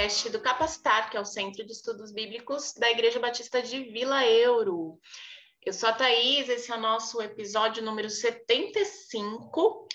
podcast 0.00 0.30
do 0.30 0.40
Capacitar, 0.40 1.10
que 1.10 1.16
é 1.16 1.20
o 1.20 1.26
Centro 1.26 1.64
de 1.64 1.72
Estudos 1.72 2.10
Bíblicos 2.10 2.72
da 2.72 2.90
Igreja 2.90 3.20
Batista 3.20 3.60
de 3.60 3.84
Vila 3.84 4.26
Euro. 4.26 4.98
Eu 5.62 5.74
sou 5.74 5.90
a 5.90 5.92
Thaís, 5.92 6.48
esse 6.48 6.72
é 6.72 6.74
o 6.74 6.80
nosso 6.80 7.20
episódio 7.20 7.84
número 7.84 8.08
75, 8.08 9.86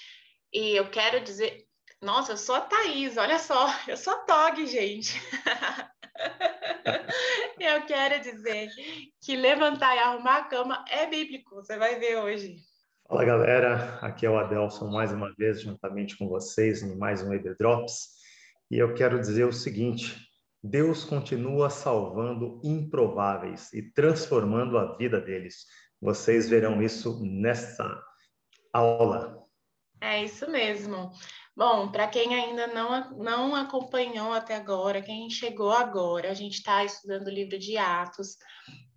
e 0.53 0.75
eu 0.75 0.91
quero 0.91 1.21
dizer. 1.21 1.65
Nossa, 2.03 2.33
eu 2.33 2.37
sou 2.37 2.53
a 2.53 2.61
Thaís, 2.61 3.17
olha 3.17 3.39
só, 3.39 3.67
eu 3.87 3.97
sou 3.97 4.13
a 4.13 4.17
Tog, 4.17 4.63
gente. 4.67 5.19
eu 7.59 7.83
quero 7.87 8.21
dizer 8.21 8.69
que 9.23 9.35
levantar 9.35 9.95
e 9.95 9.99
arrumar 9.99 10.37
a 10.37 10.43
cama 10.43 10.85
é 10.87 11.07
bíblico, 11.07 11.55
você 11.55 11.77
vai 11.77 11.97
ver 11.97 12.19
hoje. 12.19 12.57
Fala 13.07 13.25
galera, 13.25 13.97
aqui 14.03 14.27
é 14.27 14.29
o 14.29 14.37
Adelson 14.37 14.91
mais 14.91 15.11
uma 15.11 15.33
vez, 15.33 15.63
juntamente 15.63 16.15
com 16.15 16.29
vocês, 16.29 16.83
em 16.83 16.95
mais 16.95 17.23
um 17.23 17.33
Eber 17.33 17.57
Drops. 17.57 18.14
E 18.69 18.77
eu 18.77 18.93
quero 18.93 19.19
dizer 19.19 19.45
o 19.45 19.53
seguinte: 19.53 20.15
Deus 20.63 21.03
continua 21.03 21.69
salvando 21.69 22.59
improváveis 22.63 23.71
e 23.73 23.81
transformando 23.91 24.77
a 24.77 24.95
vida 24.97 25.21
deles. 25.21 25.65
Vocês 26.01 26.49
verão 26.49 26.81
isso 26.81 27.23
nesta 27.23 28.01
aula. 28.73 29.45
É 30.01 30.23
isso 30.23 30.49
mesmo. 30.49 31.11
Bom, 31.55 31.89
para 31.89 32.07
quem 32.07 32.35
ainda 32.35 32.67
não, 32.67 33.17
não 33.17 33.55
acompanhou 33.55 34.33
até 34.33 34.55
agora, 34.55 35.01
quem 35.01 35.29
chegou 35.29 35.71
agora, 35.71 36.29
a 36.29 36.33
gente 36.33 36.55
está 36.55 36.83
estudando 36.83 37.27
o 37.27 37.31
livro 37.31 37.57
de 37.57 37.77
Atos. 37.77 38.35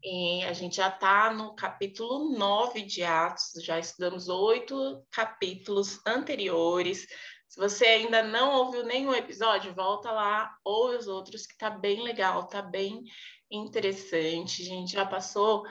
E 0.02 0.44
a 0.44 0.52
gente 0.52 0.77
já 0.77 0.89
está 0.89 1.33
no 1.33 1.55
capítulo 1.55 2.36
9 2.36 2.83
de 2.83 3.02
Atos, 3.02 3.52
já 3.64 3.78
estudamos 3.78 4.28
oito 4.28 5.05
capítulos 5.11 6.00
anteriores. 6.06 7.06
Se 7.48 7.58
você 7.58 7.86
ainda 7.86 8.22
não 8.22 8.54
ouviu 8.56 8.84
nenhum 8.84 9.14
episódio, 9.14 9.74
volta 9.74 10.10
lá, 10.10 10.54
ouve 10.62 10.96
os 10.96 11.08
outros, 11.08 11.46
que 11.46 11.56
tá 11.56 11.70
bem 11.70 12.02
legal, 12.02 12.46
tá 12.46 12.60
bem 12.60 13.05
interessante. 13.50 14.62
A 14.62 14.66
gente 14.66 14.92
já 14.92 15.06
passou 15.06 15.64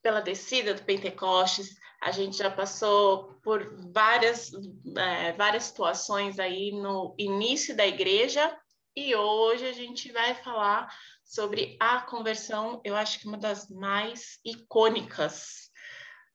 pela 0.00 0.20
descida 0.20 0.72
do 0.72 0.84
Pentecostes, 0.84 1.76
a 2.00 2.12
gente 2.12 2.36
já 2.36 2.50
passou 2.50 3.34
por 3.42 3.74
várias, 3.92 4.52
é, 4.96 5.32
várias 5.32 5.64
situações 5.64 6.38
aí 6.38 6.70
no 6.70 7.14
início 7.18 7.76
da 7.76 7.86
igreja, 7.86 8.56
e 8.94 9.14
hoje 9.14 9.66
a 9.66 9.72
gente 9.72 10.12
vai 10.12 10.34
falar 10.34 10.88
sobre 11.24 11.76
a 11.80 12.00
conversão, 12.02 12.80
eu 12.84 12.94
acho 12.94 13.18
que 13.18 13.26
uma 13.26 13.36
das 13.36 13.68
mais 13.68 14.38
icônicas 14.44 15.70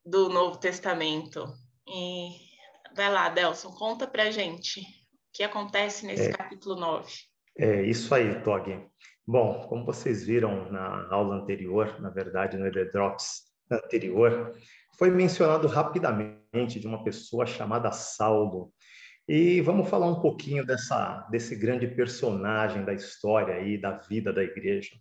do 0.05 0.27
Novo 0.27 0.59
Testamento. 0.59 1.47
E 1.87 2.50
vai 2.95 3.11
lá, 3.11 3.29
Delson, 3.29 3.71
conta 3.71 4.07
pra 4.07 4.31
gente 4.31 4.81
o 4.81 4.85
que 5.33 5.43
acontece 5.43 6.05
nesse 6.05 6.29
é, 6.29 6.31
capítulo 6.31 6.75
9. 6.75 7.11
É 7.57 7.83
isso 7.83 8.13
aí, 8.13 8.41
Tog. 8.41 8.85
Bom, 9.25 9.67
como 9.67 9.85
vocês 9.85 10.25
viram 10.25 10.71
na 10.71 11.07
aula 11.09 11.35
anterior, 11.35 11.99
na 12.01 12.09
verdade, 12.09 12.57
no 12.57 12.69
Drops 12.91 13.43
anterior, 13.71 14.53
foi 14.97 15.09
mencionado 15.09 15.67
rapidamente 15.67 16.79
de 16.79 16.87
uma 16.87 17.03
pessoa 17.03 17.45
chamada 17.45 17.91
Saulo. 17.91 18.73
E 19.27 19.61
vamos 19.61 19.89
falar 19.89 20.07
um 20.07 20.19
pouquinho 20.19 20.65
dessa, 20.65 21.27
desse 21.31 21.55
grande 21.55 21.87
personagem 21.87 22.83
da 22.83 22.93
história 22.93 23.61
e 23.61 23.79
da 23.79 23.97
vida 23.97 24.33
da 24.33 24.43
igreja. 24.43 24.91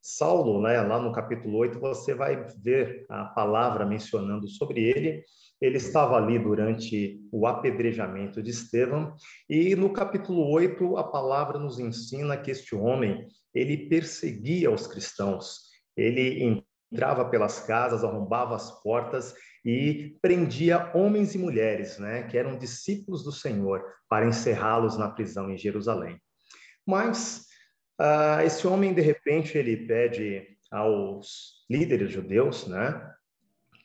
Saulo, 0.00 0.62
né, 0.62 0.80
lá 0.80 1.00
no 1.00 1.12
capítulo 1.12 1.58
8, 1.58 1.80
você 1.80 2.14
vai 2.14 2.46
ver 2.62 3.04
a 3.08 3.24
palavra 3.24 3.84
mencionando 3.84 4.48
sobre 4.48 4.84
ele. 4.84 5.24
Ele 5.60 5.78
estava 5.78 6.16
ali 6.16 6.38
durante 6.38 7.20
o 7.32 7.46
apedrejamento 7.46 8.42
de 8.42 8.50
Estevão, 8.50 9.14
e 9.48 9.74
no 9.74 9.92
capítulo 9.92 10.50
8, 10.50 10.96
a 10.96 11.04
palavra 11.04 11.58
nos 11.58 11.78
ensina 11.78 12.36
que 12.36 12.50
este 12.50 12.74
homem, 12.74 13.26
ele 13.54 13.88
perseguia 13.88 14.70
os 14.70 14.86
cristãos. 14.86 15.62
Ele 15.96 16.62
entrava 16.92 17.24
pelas 17.24 17.60
casas, 17.60 18.04
arrombava 18.04 18.54
as 18.54 18.82
portas 18.82 19.34
e 19.64 20.16
prendia 20.22 20.92
homens 20.94 21.34
e 21.34 21.38
mulheres, 21.38 21.98
né, 21.98 22.24
que 22.24 22.38
eram 22.38 22.58
discípulos 22.58 23.24
do 23.24 23.32
Senhor, 23.32 23.82
para 24.08 24.26
encerrá-los 24.26 24.96
na 24.96 25.10
prisão 25.10 25.50
em 25.50 25.56
Jerusalém. 25.58 26.20
Mas 26.86 27.45
uh, 28.00 28.40
esse 28.44 28.66
homem, 28.66 28.94
de 28.94 29.00
repente, 29.00 29.56
ele 29.56 29.76
pede 29.86 30.46
aos 30.70 31.64
líderes 31.70 32.10
judeus, 32.10 32.66
né, 32.66 33.12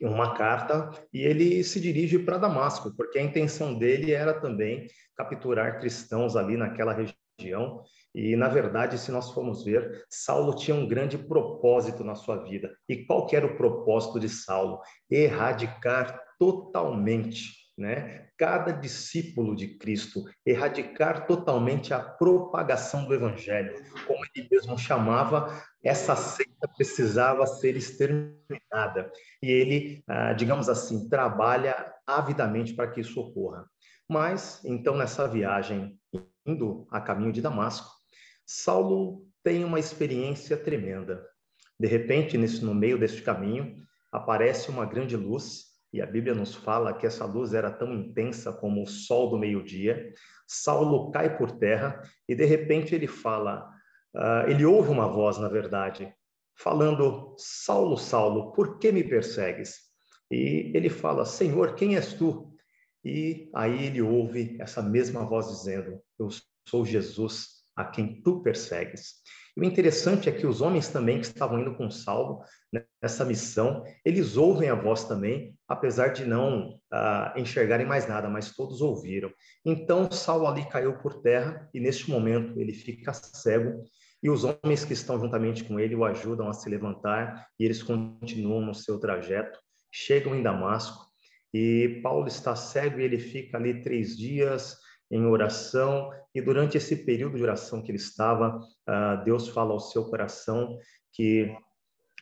uma 0.02 0.36
carta 0.36 0.90
e 1.14 1.22
ele 1.22 1.64
se 1.64 1.80
dirige 1.80 2.18
para 2.18 2.38
Damasco, 2.38 2.92
porque 2.96 3.20
a 3.20 3.24
intenção 3.24 3.78
dele 3.78 4.12
era 4.12 4.34
também 4.34 4.88
capturar 5.16 5.80
cristãos 5.80 6.36
ali 6.36 6.58
naquela 6.58 6.94
região 6.94 7.84
e, 8.14 8.36
na 8.36 8.50
verdade, 8.50 8.98
se 8.98 9.12
nós 9.12 9.32
formos 9.32 9.64
ver, 9.64 10.06
Saulo 10.10 10.56
tinha 10.56 10.76
um 10.76 10.88
grande 10.88 11.18
propósito 11.18 12.04
na 12.04 12.14
sua 12.14 12.44
vida. 12.44 12.76
E 12.88 13.06
qual 13.06 13.28
era 13.32 13.46
o 13.46 13.56
propósito 13.56 14.20
de 14.20 14.28
Saulo? 14.28 14.82
Erradicar 15.10 16.22
totalmente, 16.38 17.61
né? 17.82 18.28
Cada 18.38 18.72
discípulo 18.72 19.56
de 19.56 19.78
Cristo, 19.78 20.24
erradicar 20.46 21.26
totalmente 21.26 21.94
a 21.94 22.00
propagação 22.00 23.06
do 23.06 23.14
evangelho. 23.14 23.74
Como 24.08 24.24
ele 24.36 24.48
mesmo 24.50 24.78
chamava, 24.78 25.62
essa 25.84 26.16
seita 26.16 26.68
precisava 26.78 27.46
ser 27.46 27.76
exterminada. 27.76 29.12
E 29.42 29.52
ele, 29.52 30.04
ah, 30.08 30.34
digamos 30.34 30.70
assim, 30.70 31.10
trabalha 31.10 31.94
avidamente 32.06 32.74
para 32.74 32.90
que 32.90 33.02
isso 33.02 33.20
ocorra. 33.20 33.66
Mas, 34.08 34.62
então, 34.64 34.96
nessa 34.96 35.28
viagem, 35.28 35.98
indo 36.46 36.88
a 36.92 37.02
caminho 37.02 37.32
de 37.32 37.42
Damasco, 37.42 37.90
Saulo 38.46 39.26
tem 39.44 39.64
uma 39.64 39.80
experiência 39.80 40.56
tremenda. 40.56 41.26
De 41.80 41.88
repente, 41.88 42.38
nesse, 42.38 42.64
no 42.64 42.76
meio 42.76 43.00
deste 43.00 43.22
caminho, 43.24 43.78
aparece 44.12 44.70
uma 44.70 44.86
grande 44.86 45.16
luz, 45.16 45.71
e 45.94 46.02
a 46.02 46.06
Bíblia 46.06 46.34
nos 46.34 46.56
fala 46.56 46.94
que 46.94 47.06
essa 47.06 47.26
luz 47.26 47.54
era 47.54 47.70
tão 47.70 47.94
intensa 47.94 48.54
como 48.54 48.84
o 48.84 48.88
sol 48.88 49.30
do 49.30 49.38
meio-dia. 49.38 50.14
Saulo 50.48 51.12
cai 51.12 51.38
por 51.38 51.52
terra 51.52 52.02
e, 52.28 52.34
de 52.34 52.46
repente, 52.46 52.96
ele 52.96 53.08
fala, 53.08 53.70
uh, 54.16 54.50
ele 54.50 54.66
ouve 54.66 54.90
uma 54.90 55.08
voz, 55.08 55.38
na 55.38 55.50
verdade, 55.50 56.14
falando: 56.56 57.36
Saulo, 57.38 57.98
Saulo, 57.98 58.54
por 58.54 58.80
que 58.80 58.92
me 58.92 59.04
persegues? 59.04 59.92
E 60.30 60.72
ele 60.74 60.90
fala: 60.90 61.26
Senhor, 61.26 61.76
quem 61.76 61.96
és 61.96 62.14
tu? 62.14 62.56
E 63.04 63.50
aí 63.54 63.88
ele 63.88 64.02
ouve 64.02 64.58
essa 64.62 64.82
mesma 64.82 65.26
voz 65.26 65.48
dizendo: 65.48 66.00
Eu 66.18 66.30
sou 66.68 66.86
Jesus 66.86 67.62
a 67.76 67.84
quem 67.84 68.22
tu 68.22 68.42
persegues. 68.42 69.22
E 69.56 69.62
o 69.62 69.64
interessante 69.64 70.30
é 70.30 70.32
que 70.32 70.48
os 70.48 70.62
homens 70.62 70.88
também 70.88 71.20
que 71.20 71.26
estavam 71.26 71.60
indo 71.60 71.76
com 71.76 71.90
Saulo 71.90 72.44
nessa 73.02 73.26
missão, 73.26 73.84
eles 74.06 74.38
ouvem 74.38 74.70
a 74.70 74.76
voz 74.76 75.04
também, 75.04 75.56
apesar 75.68 76.10
de 76.10 76.26
não 76.26 76.70
uh, 76.70 77.38
enxergarem 77.38 77.86
mais 77.86 78.08
nada, 78.08 78.30
mas 78.30 78.56
todos 78.56 78.82
ouviram. 78.82 79.32
Então 79.66 80.10
Saulo 80.12 80.48
ali 80.48 80.66
caiu 80.70 80.98
por 81.00 81.22
terra 81.22 81.70
e 81.74 81.80
neste 81.80 82.10
momento 82.10 82.60
ele 82.60 82.74
fica 82.74 83.14
cego 83.14 83.84
e 84.24 84.30
os 84.30 84.44
homens 84.44 84.86
que 84.86 84.94
estão 84.94 85.20
juntamente 85.20 85.64
com 85.64 85.80
ele 85.80 85.96
o 85.96 86.06
ajudam 86.06 86.48
a 86.48 86.54
se 86.54 86.70
levantar 86.70 87.48
e 87.60 87.66
eles 87.66 87.82
continuam 87.82 88.62
no 88.62 88.76
seu 88.76 89.00
trajeto, 89.00 89.60
chegam 89.92 90.36
em 90.36 90.44
Damasco 90.44 91.08
e 91.54 92.00
Paulo 92.04 92.28
está 92.28 92.56
cego 92.56 93.00
e 93.00 93.04
ele 93.04 93.20
fica 93.20 93.58
ali 93.58 93.82
três 93.82 94.16
dias 94.16 94.78
em 95.12 95.26
oração, 95.26 96.10
e 96.34 96.42
durante 96.42 96.78
esse 96.78 96.96
período 96.96 97.36
de 97.36 97.44
oração 97.44 97.82
que 97.82 97.92
ele 97.92 97.98
estava, 97.98 98.58
uh, 98.58 99.24
Deus 99.26 99.50
fala 99.50 99.74
ao 99.74 99.80
seu 99.80 100.06
coração 100.06 100.78
que 101.12 101.54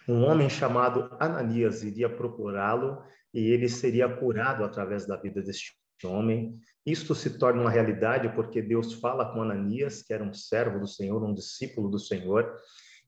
um 0.07 0.23
homem 0.23 0.49
chamado 0.49 1.15
Ananias 1.19 1.83
iria 1.83 2.09
procurá-lo 2.09 3.03
e 3.31 3.51
ele 3.51 3.69
seria 3.69 4.09
curado 4.09 4.63
através 4.63 5.05
da 5.05 5.15
vida 5.15 5.41
deste 5.41 5.75
homem. 6.03 6.57
Isto 6.83 7.13
se 7.13 7.37
torna 7.37 7.61
uma 7.61 7.69
realidade 7.69 8.29
porque 8.29 8.61
Deus 8.61 8.93
fala 8.93 9.31
com 9.31 9.43
Ananias, 9.43 10.01
que 10.01 10.11
era 10.11 10.23
um 10.23 10.33
servo 10.33 10.79
do 10.79 10.87
Senhor, 10.87 11.23
um 11.23 11.33
discípulo 11.33 11.89
do 11.89 11.99
Senhor, 11.99 12.55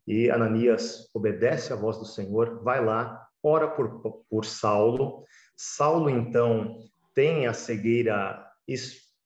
e 0.08 0.30
Ananias 0.30 1.10
obedece 1.14 1.74
à 1.74 1.76
voz 1.76 1.98
do 1.98 2.06
Senhor, 2.06 2.62
vai 2.64 2.84
lá, 2.84 3.28
ora 3.42 3.68
por, 3.68 4.24
por 4.30 4.46
Saulo. 4.46 5.26
Saulo, 5.56 6.10
então, 6.10 6.80
tem 7.14 7.48
a 7.48 7.54
cegueira 7.54 8.46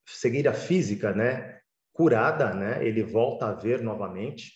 cegueira 0.06 0.54
física, 0.54 1.14
né, 1.14 1.60
curada, 1.94 2.54
né, 2.54 2.86
ele 2.86 3.04
volta 3.04 3.48
a 3.48 3.54
ver 3.54 3.82
novamente, 3.82 4.54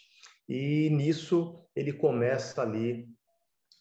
e 0.48 0.90
nisso 0.90 1.66
ele 1.76 1.94
começa 1.94 2.62
ali, 2.62 3.08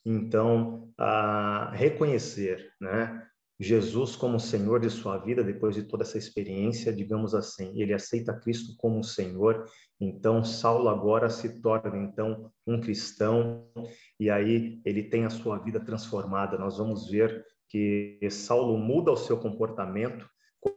então, 0.04 0.90
a 0.96 1.70
reconhecer, 1.74 2.72
né, 2.80 3.28
Jesus 3.60 4.14
como 4.14 4.38
Senhor 4.38 4.78
de 4.78 4.88
sua 4.88 5.18
vida, 5.18 5.42
depois 5.42 5.74
de 5.74 5.82
toda 5.82 6.04
essa 6.04 6.16
experiência, 6.16 6.92
digamos 6.92 7.34
assim, 7.34 7.80
ele 7.80 7.92
aceita 7.92 8.38
Cristo 8.38 8.76
como 8.76 9.02
Senhor, 9.02 9.64
então 10.00 10.44
Saulo 10.44 10.88
agora 10.88 11.28
se 11.28 11.60
torna 11.60 11.98
então 11.98 12.52
um 12.64 12.80
cristão 12.80 13.68
e 14.18 14.30
aí 14.30 14.80
ele 14.84 15.02
tem 15.02 15.24
a 15.24 15.30
sua 15.30 15.58
vida 15.58 15.80
transformada. 15.80 16.56
Nós 16.56 16.78
vamos 16.78 17.10
ver 17.10 17.44
que 17.68 18.20
Saulo 18.30 18.78
muda 18.78 19.10
o 19.10 19.16
seu 19.16 19.36
comportamento 19.36 20.24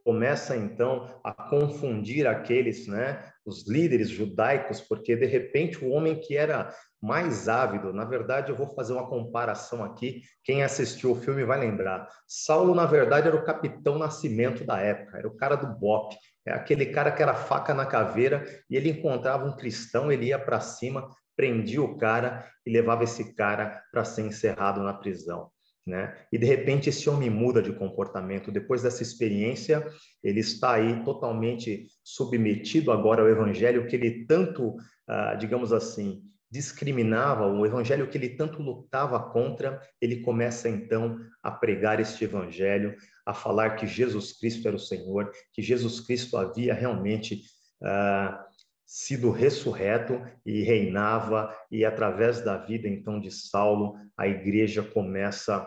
começa 0.03 0.55
então 0.55 1.19
a 1.23 1.33
confundir 1.33 2.27
aqueles, 2.27 2.87
né, 2.87 3.23
os 3.45 3.67
líderes 3.67 4.09
judaicos, 4.09 4.81
porque 4.81 5.15
de 5.15 5.25
repente 5.25 5.83
o 5.83 5.89
homem 5.89 6.19
que 6.19 6.37
era 6.37 6.73
mais 7.01 7.49
ávido, 7.49 7.91
na 7.91 8.05
verdade 8.05 8.51
eu 8.51 8.55
vou 8.55 8.67
fazer 8.75 8.93
uma 8.93 9.07
comparação 9.07 9.83
aqui, 9.83 10.21
quem 10.43 10.63
assistiu 10.63 11.11
o 11.11 11.15
filme 11.15 11.43
vai 11.43 11.59
lembrar. 11.59 12.07
Saulo 12.27 12.75
na 12.75 12.85
verdade 12.85 13.27
era 13.27 13.35
o 13.35 13.43
capitão 13.43 13.97
Nascimento 13.97 14.63
da 14.63 14.79
época, 14.79 15.17
era 15.17 15.27
o 15.27 15.35
cara 15.35 15.55
do 15.55 15.67
BOP, 15.67 16.15
é 16.45 16.53
aquele 16.53 16.87
cara 16.87 17.11
que 17.11 17.21
era 17.21 17.33
faca 17.33 17.73
na 17.73 17.85
caveira 17.85 18.43
e 18.69 18.75
ele 18.75 18.89
encontrava 18.89 19.45
um 19.45 19.55
cristão, 19.55 20.11
ele 20.11 20.27
ia 20.27 20.39
para 20.39 20.59
cima, 20.59 21.09
prendia 21.35 21.81
o 21.81 21.97
cara 21.97 22.47
e 22.65 22.71
levava 22.71 23.03
esse 23.03 23.33
cara 23.33 23.83
para 23.91 24.03
ser 24.03 24.21
encerrado 24.21 24.81
na 24.83 24.93
prisão. 24.93 25.49
Né? 25.85 26.15
E 26.31 26.37
de 26.37 26.45
repente 26.45 26.89
esse 26.89 27.09
homem 27.09 27.29
muda 27.29 27.61
de 27.61 27.73
comportamento. 27.73 28.51
Depois 28.51 28.83
dessa 28.83 29.01
experiência, 29.01 29.85
ele 30.23 30.39
está 30.39 30.73
aí 30.73 31.03
totalmente 31.03 31.87
submetido 32.03 32.91
agora 32.91 33.21
ao 33.21 33.29
evangelho 33.29 33.87
que 33.87 33.95
ele 33.95 34.25
tanto, 34.25 34.75
ah, 35.07 35.33
digamos 35.35 35.73
assim, 35.73 36.21
discriminava, 36.51 37.47
o 37.47 37.65
evangelho 37.65 38.09
que 38.09 38.17
ele 38.17 38.29
tanto 38.29 38.61
lutava 38.61 39.17
contra, 39.31 39.81
ele 40.01 40.17
começa 40.17 40.67
então 40.67 41.17
a 41.41 41.49
pregar 41.49 41.99
este 42.01 42.25
evangelho, 42.25 42.95
a 43.25 43.33
falar 43.33 43.77
que 43.77 43.87
Jesus 43.87 44.33
Cristo 44.33 44.67
era 44.67 44.75
o 44.75 44.79
Senhor, 44.79 45.31
que 45.53 45.61
Jesus 45.61 46.01
Cristo 46.01 46.35
havia 46.35 46.73
realmente 46.73 47.41
ah, 47.81 48.45
sido 48.93 49.31
ressurreto 49.31 50.21
e 50.45 50.63
reinava, 50.63 51.55
e 51.71 51.85
através 51.85 52.41
da 52.41 52.57
vida 52.57 52.89
então 52.89 53.21
de 53.21 53.31
Saulo, 53.31 53.95
a 54.17 54.27
igreja 54.27 54.83
começa 54.83 55.65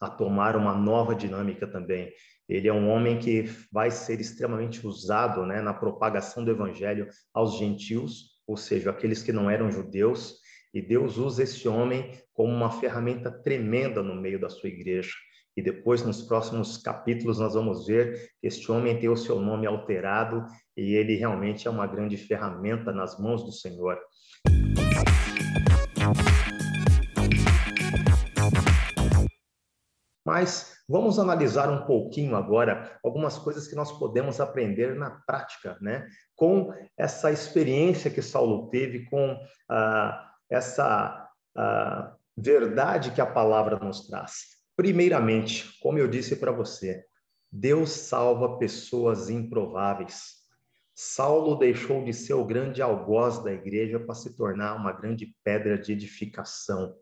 a 0.00 0.10
tomar 0.10 0.56
uma 0.56 0.74
nova 0.74 1.14
dinâmica 1.14 1.64
também. 1.64 2.12
Ele 2.48 2.66
é 2.66 2.72
um 2.72 2.90
homem 2.90 3.20
que 3.20 3.44
vai 3.70 3.88
ser 3.92 4.20
extremamente 4.20 4.84
usado 4.84 5.46
né, 5.46 5.62
na 5.62 5.72
propagação 5.72 6.44
do 6.44 6.50
evangelho 6.50 7.06
aos 7.32 7.56
gentios, 7.56 8.42
ou 8.48 8.56
seja, 8.56 8.90
aqueles 8.90 9.22
que 9.22 9.30
não 9.30 9.48
eram 9.48 9.70
judeus, 9.70 10.40
e 10.74 10.82
Deus 10.82 11.18
usa 11.18 11.44
esse 11.44 11.68
homem 11.68 12.18
como 12.32 12.52
uma 12.52 12.72
ferramenta 12.72 13.30
tremenda 13.30 14.02
no 14.02 14.20
meio 14.20 14.40
da 14.40 14.48
sua 14.48 14.70
igreja. 14.70 15.12
E 15.56 15.62
depois, 15.62 16.02
nos 16.02 16.22
próximos 16.22 16.78
capítulos, 16.78 17.38
nós 17.38 17.54
vamos 17.54 17.86
ver 17.86 18.30
que 18.40 18.46
este 18.46 18.70
homem 18.70 18.98
tem 18.98 19.08
o 19.08 19.16
seu 19.16 19.40
nome 19.40 19.66
alterado 19.66 20.46
e 20.76 20.94
ele 20.94 21.16
realmente 21.16 21.66
é 21.66 21.70
uma 21.70 21.86
grande 21.86 22.16
ferramenta 22.16 22.92
nas 22.92 23.18
mãos 23.18 23.44
do 23.44 23.52
Senhor. 23.52 23.98
Mas 30.24 30.76
vamos 30.88 31.18
analisar 31.18 31.68
um 31.68 31.84
pouquinho 31.84 32.36
agora 32.36 32.96
algumas 33.02 33.36
coisas 33.36 33.66
que 33.66 33.74
nós 33.74 33.90
podemos 33.90 34.40
aprender 34.40 34.94
na 34.94 35.10
prática, 35.10 35.76
né? 35.80 36.06
Com 36.36 36.72
essa 36.96 37.32
experiência 37.32 38.10
que 38.10 38.22
Saulo 38.22 38.68
teve, 38.70 39.06
com 39.06 39.36
ah, 39.68 40.30
essa 40.48 41.28
ah, 41.56 42.14
verdade 42.36 43.10
que 43.10 43.20
a 43.20 43.26
palavra 43.26 43.80
nos 43.80 44.06
traz. 44.06 44.59
Primeiramente, 44.80 45.78
como 45.82 45.98
eu 45.98 46.08
disse 46.08 46.36
para 46.36 46.50
você, 46.50 47.04
Deus 47.52 47.90
salva 47.90 48.56
pessoas 48.56 49.28
improváveis. 49.28 50.36
Saulo 50.94 51.56
deixou 51.56 52.02
de 52.02 52.14
ser 52.14 52.32
o 52.32 52.46
grande 52.46 52.80
algoz 52.80 53.44
da 53.44 53.52
igreja 53.52 54.00
para 54.00 54.14
se 54.14 54.34
tornar 54.34 54.74
uma 54.76 54.90
grande 54.90 55.36
pedra 55.44 55.76
de 55.76 55.92
edificação, 55.92 56.96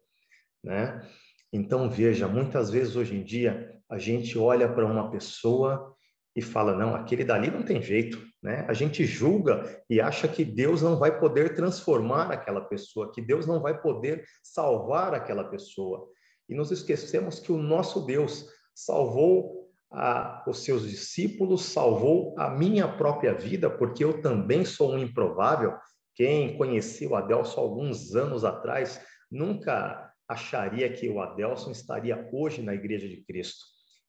né? 0.60 1.08
Então 1.52 1.88
veja, 1.88 2.26
muitas 2.26 2.68
vezes 2.68 2.96
hoje 2.96 3.14
em 3.14 3.22
dia 3.22 3.72
a 3.88 3.96
gente 3.96 4.36
olha 4.36 4.68
para 4.68 4.84
uma 4.84 5.08
pessoa 5.12 5.94
e 6.34 6.42
fala 6.42 6.76
não, 6.76 6.96
aquele 6.96 7.22
dali 7.22 7.48
não 7.48 7.62
tem 7.62 7.80
jeito, 7.80 8.20
né? 8.42 8.66
A 8.68 8.72
gente 8.72 9.04
julga 9.04 9.84
e 9.88 10.00
acha 10.00 10.26
que 10.26 10.44
Deus 10.44 10.82
não 10.82 10.98
vai 10.98 11.16
poder 11.20 11.54
transformar 11.54 12.32
aquela 12.32 12.62
pessoa, 12.62 13.12
que 13.12 13.22
Deus 13.22 13.46
não 13.46 13.62
vai 13.62 13.80
poder 13.80 14.24
salvar 14.42 15.14
aquela 15.14 15.44
pessoa 15.44 16.08
e 16.48 16.54
nos 16.54 16.70
esquecemos 16.70 17.38
que 17.38 17.52
o 17.52 17.58
nosso 17.58 18.06
Deus 18.06 18.48
salvou 18.74 19.68
a, 19.90 20.44
os 20.46 20.64
seus 20.64 20.88
discípulos, 20.88 21.62
salvou 21.62 22.34
a 22.38 22.50
minha 22.50 22.86
própria 22.88 23.34
vida, 23.34 23.68
porque 23.70 24.04
eu 24.04 24.20
também 24.20 24.64
sou 24.64 24.92
um 24.92 24.98
improvável. 24.98 25.74
Quem 26.14 26.56
conheceu 26.56 27.14
Adelson 27.14 27.60
alguns 27.60 28.14
anos 28.14 28.44
atrás 28.44 29.00
nunca 29.30 30.12
acharia 30.28 30.92
que 30.92 31.08
o 31.08 31.20
Adelson 31.20 31.70
estaria 31.70 32.28
hoje 32.32 32.62
na 32.62 32.74
Igreja 32.74 33.08
de 33.08 33.18
Cristo. 33.24 33.64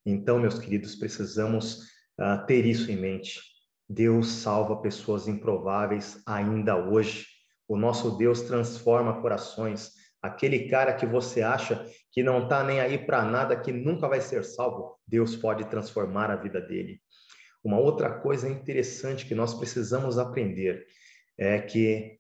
Então, 0.05 0.39
meus 0.39 0.59
queridos, 0.59 0.95
precisamos 0.95 1.83
uh, 2.19 2.45
ter 2.45 2.65
isso 2.65 2.91
em 2.91 2.97
mente. 2.97 3.41
Deus 3.87 4.27
salva 4.27 4.81
pessoas 4.81 5.27
improváveis 5.27 6.21
ainda 6.25 6.75
hoje. 6.75 7.25
O 7.67 7.77
nosso 7.77 8.17
Deus 8.17 8.41
transforma 8.41 9.21
corações. 9.21 9.93
Aquele 10.21 10.67
cara 10.67 10.93
que 10.93 11.05
você 11.05 11.41
acha 11.41 11.85
que 12.11 12.23
não 12.23 12.43
está 12.43 12.63
nem 12.63 12.79
aí 12.79 12.97
para 12.97 13.23
nada, 13.23 13.59
que 13.59 13.71
nunca 13.71 14.07
vai 14.07 14.21
ser 14.21 14.43
salvo, 14.43 14.97
Deus 15.07 15.35
pode 15.35 15.65
transformar 15.65 16.31
a 16.31 16.35
vida 16.35 16.59
dele. 16.59 16.99
Uma 17.63 17.77
outra 17.77 18.19
coisa 18.19 18.49
interessante 18.49 19.25
que 19.25 19.35
nós 19.35 19.53
precisamos 19.53 20.17
aprender 20.17 20.85
é 21.37 21.59
que 21.59 22.17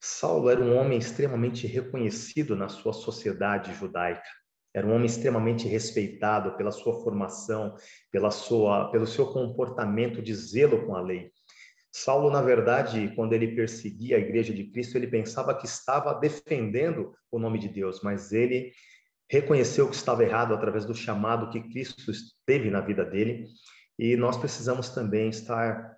Saulo 0.00 0.50
era 0.50 0.60
um 0.60 0.76
homem 0.76 0.98
extremamente 0.98 1.66
reconhecido 1.66 2.54
na 2.54 2.68
sua 2.68 2.92
sociedade 2.92 3.74
judaica. 3.74 4.28
Era 4.74 4.86
um 4.86 4.92
homem 4.92 5.06
extremamente 5.06 5.66
respeitado 5.66 6.56
pela 6.56 6.70
sua 6.70 7.02
formação, 7.02 7.74
pela 8.10 8.30
sua, 8.30 8.90
pelo 8.90 9.06
seu 9.06 9.26
comportamento 9.32 10.20
de 10.20 10.34
zelo 10.34 10.84
com 10.84 10.94
a 10.94 11.00
lei. 11.00 11.30
Saulo, 11.90 12.28
na 12.28 12.42
verdade, 12.42 13.12
quando 13.14 13.34
ele 13.34 13.54
perseguia 13.54 14.16
a 14.16 14.20
igreja 14.20 14.52
de 14.52 14.64
Cristo, 14.64 14.98
ele 14.98 15.06
pensava 15.06 15.56
que 15.56 15.64
estava 15.64 16.12
defendendo 16.12 17.14
o 17.30 17.38
nome 17.38 17.58
de 17.58 17.68
Deus, 17.68 18.02
mas 18.02 18.32
ele 18.32 18.72
reconheceu 19.30 19.88
que 19.88 19.96
estava 19.96 20.24
errado 20.24 20.54
através 20.54 20.84
do 20.84 20.94
chamado 20.94 21.50
que 21.50 21.60
Cristo 21.60 22.12
teve 22.46 22.70
na 22.70 22.80
vida 22.80 23.04
dele, 23.04 23.46
e 23.98 24.16
nós 24.16 24.36
precisamos 24.36 24.90
também 24.90 25.28
estar 25.28 25.96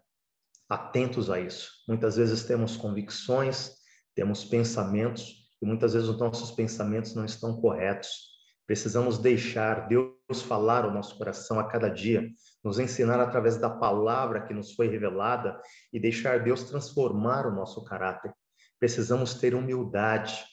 atentos 0.69 1.31
a 1.31 1.41
isso. 1.41 1.71
Muitas 1.89 2.17
vezes 2.17 2.45
temos 2.45 2.77
convicções, 2.77 3.73
temos 4.15 4.45
pensamentos, 4.45 5.47
e 5.63 5.67
muitas 5.67 5.95
vezes 5.95 6.09
os 6.09 6.19
nossos 6.19 6.51
pensamentos 6.51 7.15
não 7.15 7.25
estão 7.25 7.61
corretos. 7.61 8.37
Precisamos 8.67 9.19
deixar 9.19 9.87
Deus 9.87 10.43
falar 10.47 10.85
ao 10.85 10.93
nosso 10.93 11.17
coração 11.17 11.59
a 11.59 11.69
cada 11.69 11.89
dia, 11.89 12.29
nos 12.65 12.79
ensinar 12.79 13.21
através 13.21 13.57
da 13.57 13.71
palavra 13.71 14.43
que 14.43 14.53
nos 14.53 14.75
foi 14.75 14.89
revelada 14.89 15.59
e 15.93 16.01
deixar 16.01 16.43
Deus 16.43 16.65
transformar 16.65 17.47
o 17.47 17.55
nosso 17.55 17.85
caráter. 17.85 18.35
Precisamos 18.79 19.35
ter 19.35 19.55
humildade. 19.55 20.45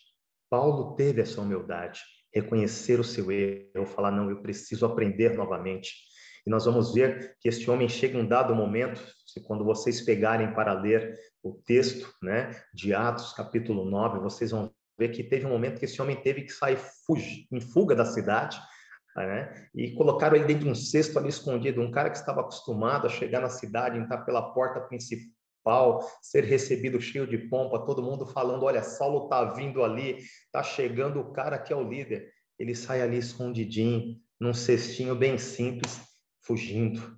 Paulo 0.50 0.96
teve 0.96 1.22
essa 1.22 1.42
humildade, 1.42 2.02
reconhecer 2.34 3.00
o 3.00 3.04
seu 3.04 3.32
erro, 3.32 3.86
falar: 3.86 4.12
não, 4.12 4.30
eu 4.30 4.42
preciso 4.42 4.86
aprender 4.86 5.36
novamente. 5.36 5.94
E 6.46 6.50
nós 6.50 6.66
vamos 6.66 6.94
ver 6.94 7.38
que 7.40 7.48
este 7.48 7.70
homem 7.72 7.88
chega 7.88 8.18
em 8.18 8.22
um 8.22 8.28
dado 8.28 8.54
momento, 8.54 9.02
se 9.26 9.42
quando 9.42 9.64
vocês 9.64 10.02
pegarem 10.02 10.54
para 10.54 10.74
ler 10.74 11.18
o 11.42 11.54
texto 11.54 12.14
né, 12.22 12.52
de 12.74 12.94
Atos, 12.94 13.34
capítulo 13.34 13.86
9, 13.86 14.20
vocês 14.20 14.52
vão 14.52 14.70
ver 14.98 15.10
que 15.10 15.24
teve 15.24 15.46
um 15.46 15.50
momento 15.50 15.80
que 15.80 15.86
esse 15.86 16.02
homem 16.02 16.16
teve 16.22 16.44
que 16.44 16.52
sair 16.52 16.78
em 17.52 17.62
fuga 17.62 17.96
da 17.96 18.06
cidade, 18.06 18.60
né? 19.16 19.68
E 19.74 19.92
colocaram 19.94 20.36
ele 20.36 20.46
dentro 20.46 20.66
de 20.66 20.70
um 20.70 20.76
cesto 20.76 21.18
ali 21.18 21.30
escondido, 21.30 21.82
um 21.82 21.92
cara 21.92 22.10
que 22.10 22.18
estava 22.18 22.42
acostumado 22.42 23.08
a 23.08 23.10
chegar 23.10 23.42
na 23.42 23.50
cidade, 23.50 23.98
entrar 23.98 24.20
pela 24.20 24.54
porta 24.54 24.82
principal, 24.82 25.33
ser 26.22 26.44
recebido 26.44 27.00
cheio 27.02 27.28
de 27.28 27.38
pompa, 27.38 27.86
todo 27.86 28.04
mundo 28.04 28.26
falando, 28.26 28.64
olha, 28.64 28.84
Saulo 28.84 29.26
está 29.26 29.54
vindo 29.54 29.84
ali, 29.84 30.18
está 30.18 30.62
chegando 30.64 31.20
o 31.20 31.32
cara 31.32 31.58
que 31.58 31.72
é 31.72 31.76
o 31.76 31.88
líder. 31.88 32.32
Ele 32.60 32.76
sai 32.76 33.02
ali 33.02 33.18
escondidinho, 33.18 34.20
num 34.40 34.54
cestinho 34.54 35.16
bem 35.16 35.38
simples, 35.38 36.02
fugindo. 36.42 37.18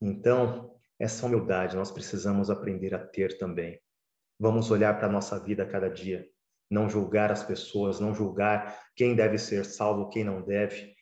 Então, 0.00 0.74
essa 0.98 1.26
humildade 1.26 1.76
nós 1.76 1.90
precisamos 1.90 2.50
aprender 2.50 2.94
a 2.94 2.98
ter 2.98 3.38
também. 3.38 3.80
Vamos 4.38 4.70
olhar 4.70 4.96
para 4.96 5.06
a 5.06 5.12
nossa 5.12 5.38
vida 5.38 5.62
a 5.62 5.66
cada 5.66 5.88
dia 5.88 6.28
não 6.70 6.88
julgar 6.88 7.32
as 7.32 7.42
pessoas, 7.42 7.98
não 7.98 8.14
julgar 8.14 8.78
quem 8.94 9.14
deve 9.14 9.38
ser 9.38 9.64
salvo, 9.64 10.08
quem 10.10 10.24
não 10.24 10.42
deve. 10.42 10.94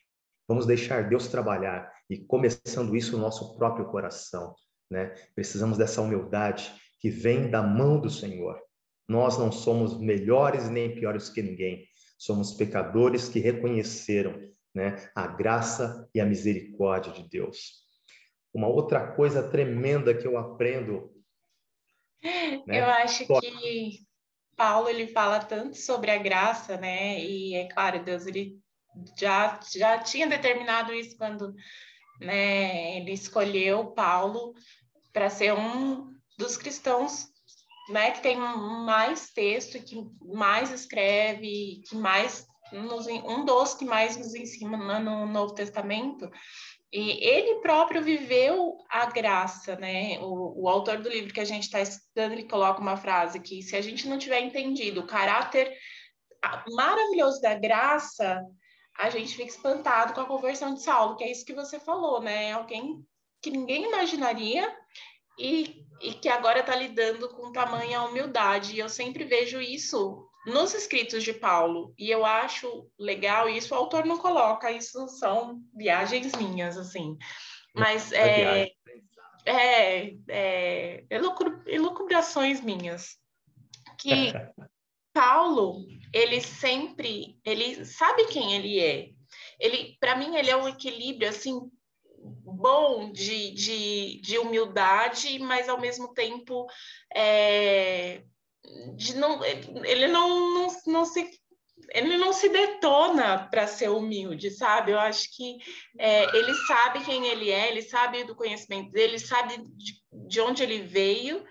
Vamos 0.46 0.66
deixar 0.66 1.08
Deus 1.08 1.28
trabalhar 1.28 1.92
e 2.08 2.18
começando 2.18 2.94
isso 2.94 3.12
no 3.12 3.18
nosso 3.18 3.56
próprio 3.56 3.86
coração, 3.86 4.54
né? 4.90 5.14
Precisamos 5.34 5.76
dessa 5.78 6.00
humildade 6.00 6.72
que 7.00 7.10
vem 7.10 7.50
da 7.50 7.62
mão 7.62 8.00
do 8.00 8.10
Senhor. 8.10 8.60
Nós 9.08 9.38
não 9.38 9.52
somos 9.52 9.98
melhores 10.00 10.68
nem 10.68 10.94
piores 10.94 11.28
que 11.28 11.42
ninguém. 11.42 11.86
Somos 12.18 12.54
pecadores 12.54 13.28
que 13.28 13.38
reconheceram, 13.38 14.40
né, 14.74 15.08
a 15.14 15.26
graça 15.26 16.08
e 16.14 16.20
a 16.20 16.26
misericórdia 16.26 17.12
de 17.12 17.28
Deus. 17.28 17.84
Uma 18.52 18.68
outra 18.68 19.12
coisa 19.12 19.48
tremenda 19.48 20.14
que 20.14 20.26
eu 20.26 20.38
aprendo 20.38 21.14
né? 22.66 22.80
Eu 22.80 22.86
acho 22.86 23.26
que 23.26 24.06
Paulo 24.56 24.88
ele 24.88 25.08
fala 25.08 25.40
tanto 25.40 25.76
sobre 25.76 26.10
a 26.10 26.18
graça, 26.18 26.76
né? 26.76 27.20
E 27.20 27.54
é 27.54 27.68
claro, 27.68 28.02
Deus 28.02 28.26
ele 28.26 28.58
já 29.18 29.60
já 29.74 29.98
tinha 29.98 30.26
determinado 30.26 30.92
isso 30.92 31.16
quando 31.16 31.54
né? 32.20 32.98
Ele 32.98 33.12
escolheu 33.12 33.92
Paulo 33.92 34.54
para 35.12 35.30
ser 35.30 35.52
um 35.52 36.14
dos 36.38 36.56
cristãos, 36.56 37.26
né, 37.88 38.10
que 38.10 38.20
tem 38.20 38.36
mais 38.36 39.30
texto, 39.30 39.82
que 39.82 39.96
mais 40.34 40.70
escreve, 40.72 41.82
que 41.88 41.96
mais 41.96 42.46
nos, 42.72 43.06
um 43.06 43.44
dos 43.44 43.74
que 43.74 43.84
mais 43.84 44.16
nos 44.16 44.34
ensina 44.34 44.98
no 45.00 45.26
Novo 45.26 45.54
Testamento. 45.54 46.28
E 46.92 47.24
ele 47.24 47.60
próprio 47.60 48.02
viveu 48.02 48.76
a 48.90 49.06
graça, 49.06 49.76
né? 49.76 50.18
O, 50.20 50.62
o 50.62 50.68
autor 50.68 50.98
do 50.98 51.08
livro 51.08 51.32
que 51.32 51.40
a 51.40 51.44
gente 51.44 51.64
está 51.64 51.80
estudando, 51.80 52.32
ele 52.32 52.48
coloca 52.48 52.80
uma 52.80 52.96
frase 52.96 53.40
que 53.40 53.62
se 53.62 53.76
a 53.76 53.82
gente 53.82 54.08
não 54.08 54.18
tiver 54.18 54.40
entendido 54.40 55.00
o 55.00 55.06
caráter 55.06 55.72
maravilhoso 56.74 57.40
da 57.40 57.54
graça, 57.54 58.42
a 58.98 59.10
gente 59.10 59.36
fica 59.36 59.50
espantado 59.50 60.14
com 60.14 60.20
a 60.20 60.26
conversão 60.26 60.74
de 60.74 60.82
Saulo, 60.82 61.16
que 61.16 61.24
é 61.24 61.30
isso 61.30 61.44
que 61.44 61.54
você 61.54 61.78
falou, 61.78 62.20
né? 62.20 62.52
Alguém 62.52 63.04
que 63.42 63.50
ninguém 63.50 63.84
imaginaria 63.84 64.74
e, 65.38 65.84
e 66.00 66.14
que 66.14 66.28
agora 66.28 66.60
está 66.60 66.74
lidando 66.74 67.28
com 67.28 67.52
tamanha 67.52 68.02
humildade. 68.02 68.74
E 68.74 68.78
eu 68.78 68.88
sempre 68.88 69.24
vejo 69.24 69.60
isso 69.60 70.26
nos 70.46 70.74
escritos 70.74 71.24
de 71.24 71.32
Paulo, 71.32 71.92
e 71.98 72.08
eu 72.08 72.24
acho 72.24 72.88
legal, 72.96 73.48
isso 73.48 73.74
o 73.74 73.76
autor 73.76 74.06
não 74.06 74.16
coloca, 74.16 74.70
isso 74.70 75.08
são 75.08 75.60
viagens 75.74 76.32
minhas, 76.36 76.78
assim. 76.78 77.18
Mas 77.74 78.12
é, 78.12 78.62
é, 79.44 80.14
é, 80.28 81.04
é 81.04 81.04
elucubrações 81.66 82.60
minhas. 82.60 83.18
Que 83.98 84.32
Paulo, 85.16 85.86
ele 86.12 86.42
sempre, 86.42 87.40
ele 87.42 87.86
sabe 87.86 88.26
quem 88.26 88.52
ele 88.52 88.78
é. 88.78 89.08
Ele, 89.58 89.96
para 89.98 90.14
mim, 90.14 90.36
ele 90.36 90.50
é 90.50 90.56
um 90.56 90.68
equilíbrio 90.68 91.26
assim 91.26 91.58
bom 92.44 93.10
de, 93.10 93.50
de, 93.52 94.20
de 94.20 94.38
humildade, 94.38 95.38
mas 95.38 95.70
ao 95.70 95.80
mesmo 95.80 96.12
tempo 96.12 96.66
é, 97.14 98.24
de 98.94 99.16
não, 99.16 99.42
ele 99.42 100.06
não, 100.06 100.54
não, 100.54 100.76
não 100.86 101.04
se 101.06 101.30
ele 101.94 102.16
não 102.16 102.32
se 102.32 102.48
detona 102.48 103.48
para 103.50 103.66
ser 103.66 103.88
humilde, 103.88 104.50
sabe? 104.50 104.92
Eu 104.92 104.98
acho 104.98 105.34
que 105.34 105.58
é, 105.98 106.36
ele 106.36 106.52
sabe 106.66 107.04
quem 107.04 107.26
ele 107.26 107.50
é, 107.50 107.68
ele 107.68 107.82
sabe 107.82 108.24
do 108.24 108.34
conhecimento 108.34 108.90
dele, 108.90 109.12
ele 109.12 109.18
sabe 109.18 109.56
de, 109.76 109.94
de 110.28 110.40
onde 110.40 110.62
ele 110.62 110.82
veio. 110.82 111.42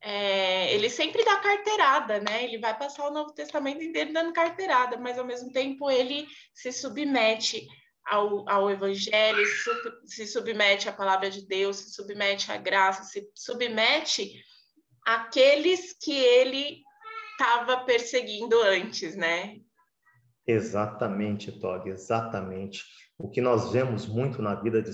É, 0.00 0.72
ele 0.72 0.88
sempre 0.88 1.24
dá 1.24 1.36
carteirada, 1.40 2.20
né? 2.20 2.44
Ele 2.44 2.58
vai 2.58 2.76
passar 2.76 3.08
o 3.08 3.12
Novo 3.12 3.32
Testamento 3.32 3.82
inteiro 3.82 4.12
dando 4.12 4.32
carteirada, 4.32 4.96
mas 4.96 5.18
ao 5.18 5.24
mesmo 5.24 5.52
tempo 5.52 5.90
ele 5.90 6.26
se 6.54 6.70
submete 6.72 7.66
ao, 8.06 8.48
ao 8.48 8.70
Evangelho, 8.70 9.44
se, 10.06 10.26
submete 10.26 10.88
à 10.88 10.92
palavra 10.92 11.30
de 11.30 11.46
Deus, 11.46 11.76
se 11.76 11.90
submete 11.92 12.50
à 12.50 12.56
graça, 12.56 13.02
se 13.04 13.28
submete 13.34 14.42
àqueles 15.04 15.96
que 16.00 16.12
ele 16.12 16.82
estava 17.32 17.84
perseguindo 17.84 18.60
antes, 18.62 19.14
né? 19.14 19.58
Exatamente, 20.46 21.52
Tog, 21.52 21.88
exatamente. 21.88 22.84
O 23.18 23.28
que 23.28 23.40
nós 23.40 23.70
vemos 23.70 24.06
muito 24.06 24.40
na 24.40 24.54
vida 24.54 24.80
de 24.80 24.92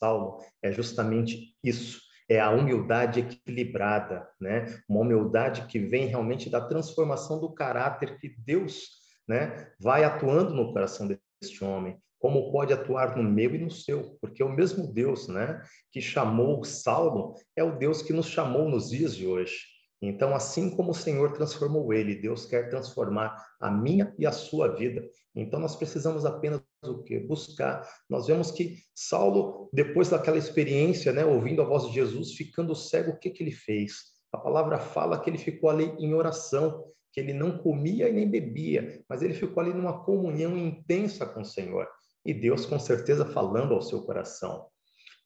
Saulo 0.00 0.38
é 0.62 0.72
justamente 0.72 1.54
isso, 1.62 2.00
é 2.28 2.40
a 2.40 2.50
humildade 2.50 3.20
equilibrada, 3.20 4.28
né? 4.40 4.66
Uma 4.88 5.00
humildade 5.00 5.66
que 5.66 5.78
vem 5.78 6.06
realmente 6.06 6.48
da 6.50 6.60
transformação 6.60 7.40
do 7.40 7.52
caráter 7.52 8.18
que 8.18 8.34
Deus, 8.38 8.88
né, 9.28 9.70
vai 9.80 10.04
atuando 10.04 10.54
no 10.54 10.72
coração 10.72 11.08
deste 11.08 11.64
homem 11.64 11.98
como 12.24 12.50
pode 12.50 12.72
atuar 12.72 13.18
no 13.18 13.22
meu 13.22 13.54
e 13.54 13.58
no 13.58 13.70
seu, 13.70 14.16
porque 14.18 14.42
o 14.42 14.48
mesmo 14.48 14.90
Deus, 14.90 15.28
né, 15.28 15.60
que 15.92 16.00
chamou 16.00 16.64
Saulo, 16.64 17.34
é 17.54 17.62
o 17.62 17.76
Deus 17.76 18.00
que 18.00 18.14
nos 18.14 18.24
chamou 18.24 18.66
nos 18.66 18.88
dias 18.88 19.14
de 19.14 19.26
hoje. 19.26 19.56
Então, 20.00 20.34
assim 20.34 20.74
como 20.74 20.92
o 20.92 20.94
Senhor 20.94 21.32
transformou 21.32 21.92
ele, 21.92 22.14
Deus 22.14 22.46
quer 22.46 22.70
transformar 22.70 23.36
a 23.60 23.70
minha 23.70 24.14
e 24.18 24.24
a 24.24 24.32
sua 24.32 24.74
vida. 24.74 25.06
Então, 25.34 25.60
nós 25.60 25.76
precisamos 25.76 26.24
apenas 26.24 26.62
o 26.92 27.02
quê? 27.02 27.18
Buscar. 27.18 27.88
Nós 28.08 28.26
vemos 28.26 28.50
que 28.50 28.78
Saulo, 28.94 29.68
depois 29.72 30.10
daquela 30.10 30.38
experiência, 30.38 31.12
né, 31.12 31.24
ouvindo 31.24 31.62
a 31.62 31.64
voz 31.64 31.86
de 31.86 31.94
Jesus, 31.94 32.34
ficando 32.34 32.74
cego, 32.74 33.12
o 33.12 33.18
que, 33.18 33.30
que 33.30 33.42
ele 33.42 33.52
fez? 33.52 34.14
A 34.32 34.38
palavra 34.38 34.78
fala 34.78 35.18
que 35.20 35.30
ele 35.30 35.38
ficou 35.38 35.70
ali 35.70 35.84
em 35.98 36.12
oração, 36.12 36.84
que 37.12 37.20
ele 37.20 37.32
não 37.32 37.58
comia 37.58 38.08
e 38.08 38.12
nem 38.12 38.28
bebia, 38.28 39.02
mas 39.08 39.22
ele 39.22 39.34
ficou 39.34 39.62
ali 39.62 39.72
numa 39.72 40.04
comunhão 40.04 40.56
intensa 40.56 41.24
com 41.24 41.42
o 41.42 41.44
Senhor 41.44 41.86
e 42.24 42.34
Deus 42.34 42.66
com 42.66 42.78
certeza 42.78 43.24
falando 43.24 43.74
ao 43.74 43.82
seu 43.82 44.02
coração. 44.02 44.66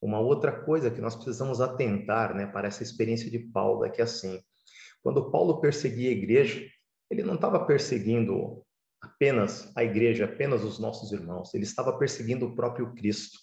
Uma 0.01 0.21
outra 0.21 0.53
coisa 0.53 0.91
que 0.91 1.01
nós 1.01 1.15
precisamos 1.15 1.61
atentar, 1.61 2.35
né, 2.35 2.47
para 2.47 2.69
essa 2.69 2.83
experiência 2.83 3.31
de 3.31 3.39
Paulo 3.39 3.85
é 3.85 3.91
que 3.91 4.03
assim, 4.03 4.41
quando 5.03 5.31
Paulo 5.31 5.61
perseguia 5.61 6.11
a 6.11 6.13
igreja, 6.13 6.69
ele 7.11 7.23
não 7.23 7.35
estava 7.35 7.65
perseguindo 7.65 8.63
apenas 9.01 9.71
a 9.77 9.85
igreja, 9.85 10.25
apenas 10.25 10.65
os 10.65 10.79
nossos 10.79 11.13
irmãos, 11.13 11.55
ele 11.55 11.65
estava 11.65 11.97
perseguindo 11.97 12.47
o 12.47 12.55
próprio 12.55 12.95
Cristo. 12.95 13.39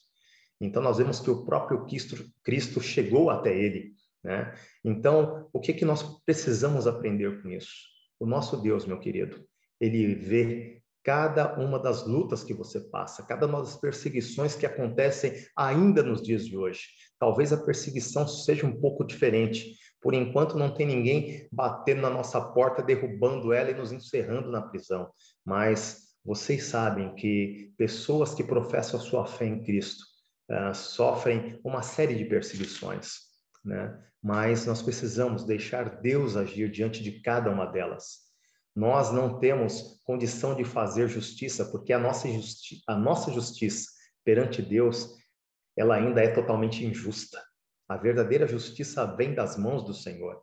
Então 0.59 0.81
nós 0.81 0.97
vemos 0.97 1.19
que 1.19 1.29
o 1.29 1.45
próprio 1.45 1.85
Cristo, 1.85 2.25
Cristo 2.43 2.81
chegou 2.81 3.29
até 3.29 3.55
ele, 3.55 3.93
né? 4.23 4.55
Então, 4.83 5.47
o 5.53 5.59
que 5.59 5.73
que 5.73 5.85
nós 5.85 6.03
precisamos 6.25 6.87
aprender 6.87 7.41
com 7.41 7.49
isso? 7.49 7.73
O 8.19 8.25
nosso 8.25 8.57
Deus, 8.57 8.85
meu 8.85 8.99
querido, 8.99 9.45
ele 9.79 10.15
vê 10.15 10.81
cada 11.03 11.59
uma 11.59 11.77
das 11.77 12.07
lutas 12.07 12.43
que 12.43 12.53
você 12.53 12.79
passa, 12.79 13.23
cada 13.23 13.45
uma 13.45 13.59
das 13.59 13.75
perseguições 13.75 14.55
que 14.55 14.65
acontecem 14.65 15.45
ainda 15.55 16.01
nos 16.01 16.21
dias 16.21 16.45
de 16.47 16.57
hoje. 16.57 16.87
Talvez 17.19 17.53
a 17.53 17.57
perseguição 17.57 18.27
seja 18.27 18.65
um 18.65 18.79
pouco 18.79 19.05
diferente. 19.05 19.75
Por 20.01 20.13
enquanto, 20.13 20.57
não 20.57 20.73
tem 20.73 20.85
ninguém 20.85 21.47
batendo 21.51 22.01
na 22.01 22.09
nossa 22.09 22.39
porta, 22.39 22.83
derrubando 22.83 23.53
ela 23.53 23.71
e 23.71 23.75
nos 23.75 23.91
encerrando 23.91 24.51
na 24.51 24.61
prisão. 24.61 25.09
Mas 25.43 26.05
vocês 26.23 26.65
sabem 26.65 27.13
que 27.15 27.73
pessoas 27.77 28.33
que 28.33 28.43
professam 28.43 28.99
a 28.99 29.03
sua 29.03 29.25
fé 29.25 29.45
em 29.45 29.63
Cristo 29.63 30.03
uh, 30.51 30.73
sofrem 30.73 31.59
uma 31.63 31.81
série 31.81 32.15
de 32.15 32.25
perseguições. 32.25 33.19
Né? 33.63 33.97
Mas 34.21 34.65
nós 34.65 34.81
precisamos 34.81 35.43
deixar 35.43 36.01
Deus 36.01 36.35
agir 36.35 36.69
diante 36.69 37.01
de 37.01 37.21
cada 37.21 37.49
uma 37.49 37.65
delas. 37.65 38.25
Nós 38.75 39.11
não 39.11 39.39
temos 39.39 40.01
condição 40.03 40.53
de 40.53 40.65
fazer 40.65 41.07
justiça, 41.07 41.65
porque 41.65 41.93
a 41.93 41.99
nossa, 41.99 42.27
justi 42.27 42.81
a 42.87 42.95
nossa 42.95 43.31
justiça 43.31 43.89
perante 44.23 44.61
Deus, 44.61 45.15
ela 45.75 45.95
ainda 45.95 46.21
é 46.21 46.29
totalmente 46.29 46.85
injusta. 46.85 47.41
A 47.87 47.97
verdadeira 47.97 48.47
justiça 48.47 49.05
vem 49.15 49.33
das 49.33 49.57
mãos 49.57 49.83
do 49.83 49.93
Senhor. 49.93 50.41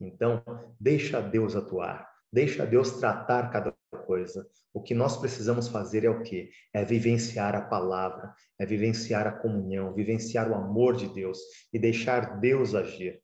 Então, 0.00 0.42
deixa 0.78 1.20
Deus 1.20 1.54
atuar, 1.54 2.06
deixa 2.32 2.66
Deus 2.66 2.98
tratar 2.98 3.50
cada 3.50 3.74
coisa. 4.06 4.46
O 4.72 4.82
que 4.82 4.92
nós 4.92 5.16
precisamos 5.16 5.68
fazer 5.68 6.04
é 6.04 6.10
o 6.10 6.22
quê? 6.22 6.50
É 6.72 6.84
vivenciar 6.84 7.54
a 7.54 7.62
palavra, 7.62 8.34
é 8.58 8.66
vivenciar 8.66 9.26
a 9.26 9.32
comunhão, 9.32 9.94
vivenciar 9.94 10.50
o 10.50 10.54
amor 10.54 10.96
de 10.96 11.08
Deus 11.08 11.38
e 11.72 11.78
deixar 11.78 12.40
Deus 12.40 12.74
agir. 12.74 13.22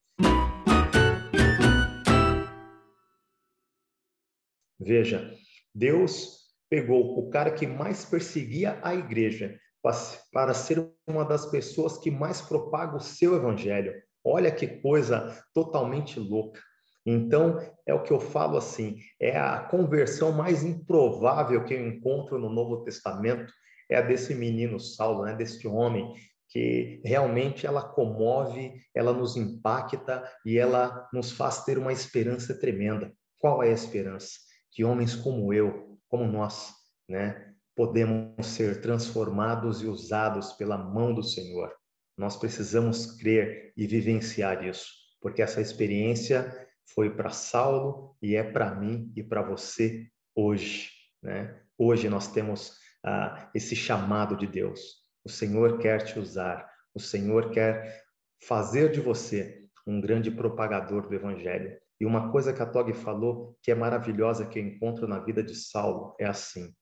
Veja, 4.78 5.30
Deus 5.74 6.40
pegou 6.70 7.18
o 7.18 7.28
cara 7.28 7.50
que 7.50 7.66
mais 7.66 8.04
perseguia 8.04 8.78
a 8.82 8.94
igreja 8.94 9.58
para 10.32 10.54
ser 10.54 10.90
uma 11.06 11.24
das 11.24 11.46
pessoas 11.46 11.98
que 11.98 12.10
mais 12.10 12.40
propaga 12.40 12.96
o 12.96 13.00
seu 13.00 13.34
evangelho. 13.34 13.94
Olha 14.24 14.50
que 14.50 14.66
coisa 14.66 15.42
totalmente 15.54 16.20
louca. 16.20 16.60
Então, 17.06 17.58
é 17.86 17.94
o 17.94 18.02
que 18.02 18.12
eu 18.12 18.20
falo 18.20 18.58
assim, 18.58 18.98
é 19.18 19.38
a 19.38 19.60
conversão 19.60 20.32
mais 20.32 20.62
improvável 20.62 21.64
que 21.64 21.72
eu 21.72 21.88
encontro 21.88 22.38
no 22.38 22.50
Novo 22.50 22.84
Testamento, 22.84 23.50
é 23.90 23.96
a 23.96 24.02
desse 24.02 24.34
menino 24.34 24.78
Saulo, 24.78 25.24
né, 25.24 25.34
desse 25.34 25.66
homem 25.66 26.12
que 26.50 27.00
realmente 27.04 27.66
ela 27.66 27.82
comove, 27.82 28.74
ela 28.94 29.12
nos 29.12 29.36
impacta 29.36 30.22
e 30.44 30.58
ela 30.58 31.08
nos 31.12 31.30
faz 31.30 31.64
ter 31.64 31.78
uma 31.78 31.92
esperança 31.92 32.58
tremenda. 32.58 33.12
Qual 33.38 33.62
é 33.62 33.68
a 33.68 33.72
esperança? 33.72 34.32
que 34.70 34.84
homens 34.84 35.14
como 35.14 35.52
eu, 35.52 35.98
como 36.08 36.24
nós, 36.24 36.72
né, 37.08 37.49
podemos 37.74 38.46
ser 38.46 38.80
transformados 38.80 39.82
e 39.82 39.86
usados 39.86 40.52
pela 40.52 40.76
mão 40.76 41.14
do 41.14 41.22
Senhor. 41.22 41.72
Nós 42.16 42.36
precisamos 42.36 43.18
crer 43.18 43.72
e 43.76 43.86
vivenciar 43.86 44.64
isso, 44.64 44.86
porque 45.20 45.40
essa 45.40 45.60
experiência 45.60 46.68
foi 46.94 47.14
para 47.14 47.30
Saulo 47.30 48.16
e 48.20 48.36
é 48.36 48.42
para 48.42 48.74
mim 48.74 49.12
e 49.16 49.22
para 49.22 49.42
você 49.42 50.06
hoje, 50.34 50.90
né? 51.22 51.60
Hoje 51.78 52.08
nós 52.08 52.28
temos 52.28 52.76
ah, 53.04 53.50
esse 53.54 53.74
chamado 53.74 54.36
de 54.36 54.46
Deus. 54.46 55.00
O 55.24 55.30
Senhor 55.30 55.78
quer 55.78 56.04
te 56.04 56.18
usar, 56.18 56.70
o 56.94 57.00
Senhor 57.00 57.50
quer 57.50 58.04
fazer 58.42 58.90
de 58.90 59.00
você 59.00 59.64
um 59.86 60.00
grande 60.00 60.30
propagador 60.30 61.08
do 61.08 61.14
Evangelho. 61.14 61.78
E 62.00 62.06
uma 62.06 62.30
coisa 62.30 62.52
que 62.52 62.62
a 62.62 62.66
Tog 62.66 62.92
falou 62.94 63.56
que 63.62 63.70
é 63.70 63.74
maravilhosa 63.74 64.46
que 64.46 64.58
eu 64.58 64.64
encontro 64.64 65.06
na 65.06 65.18
vida 65.18 65.42
de 65.42 65.54
Saulo 65.54 66.14
é 66.18 66.26
assim: 66.26 66.74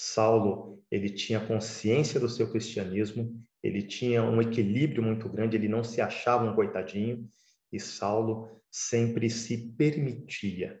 Saulo, 0.00 0.82
ele 0.90 1.10
tinha 1.10 1.46
consciência 1.46 2.18
do 2.18 2.28
seu 2.28 2.50
cristianismo 2.50 3.40
ele 3.62 3.82
tinha 3.82 4.22
um 4.22 4.40
equilíbrio 4.40 5.02
muito 5.02 5.28
grande, 5.28 5.56
ele 5.56 5.68
não 5.68 5.84
se 5.84 6.00
achava 6.00 6.44
um 6.44 6.54
coitadinho, 6.54 7.28
e 7.72 7.78
Saulo 7.78 8.60
sempre 8.70 9.28
se 9.28 9.72
permitia 9.72 10.80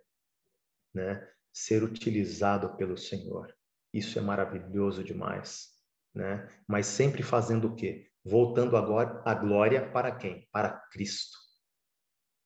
né, 0.94 1.26
ser 1.52 1.82
utilizado 1.82 2.76
pelo 2.76 2.96
Senhor. 2.96 3.54
Isso 3.92 4.18
é 4.18 4.22
maravilhoso 4.22 5.04
demais. 5.04 5.68
Né? 6.14 6.48
Mas 6.66 6.86
sempre 6.86 7.22
fazendo 7.22 7.68
o 7.68 7.76
quê? 7.76 8.08
Voltando 8.24 8.76
agora 8.76 9.22
a 9.24 9.34
glória 9.34 9.90
para 9.90 10.14
quem? 10.14 10.48
Para 10.50 10.70
Cristo. 10.90 11.36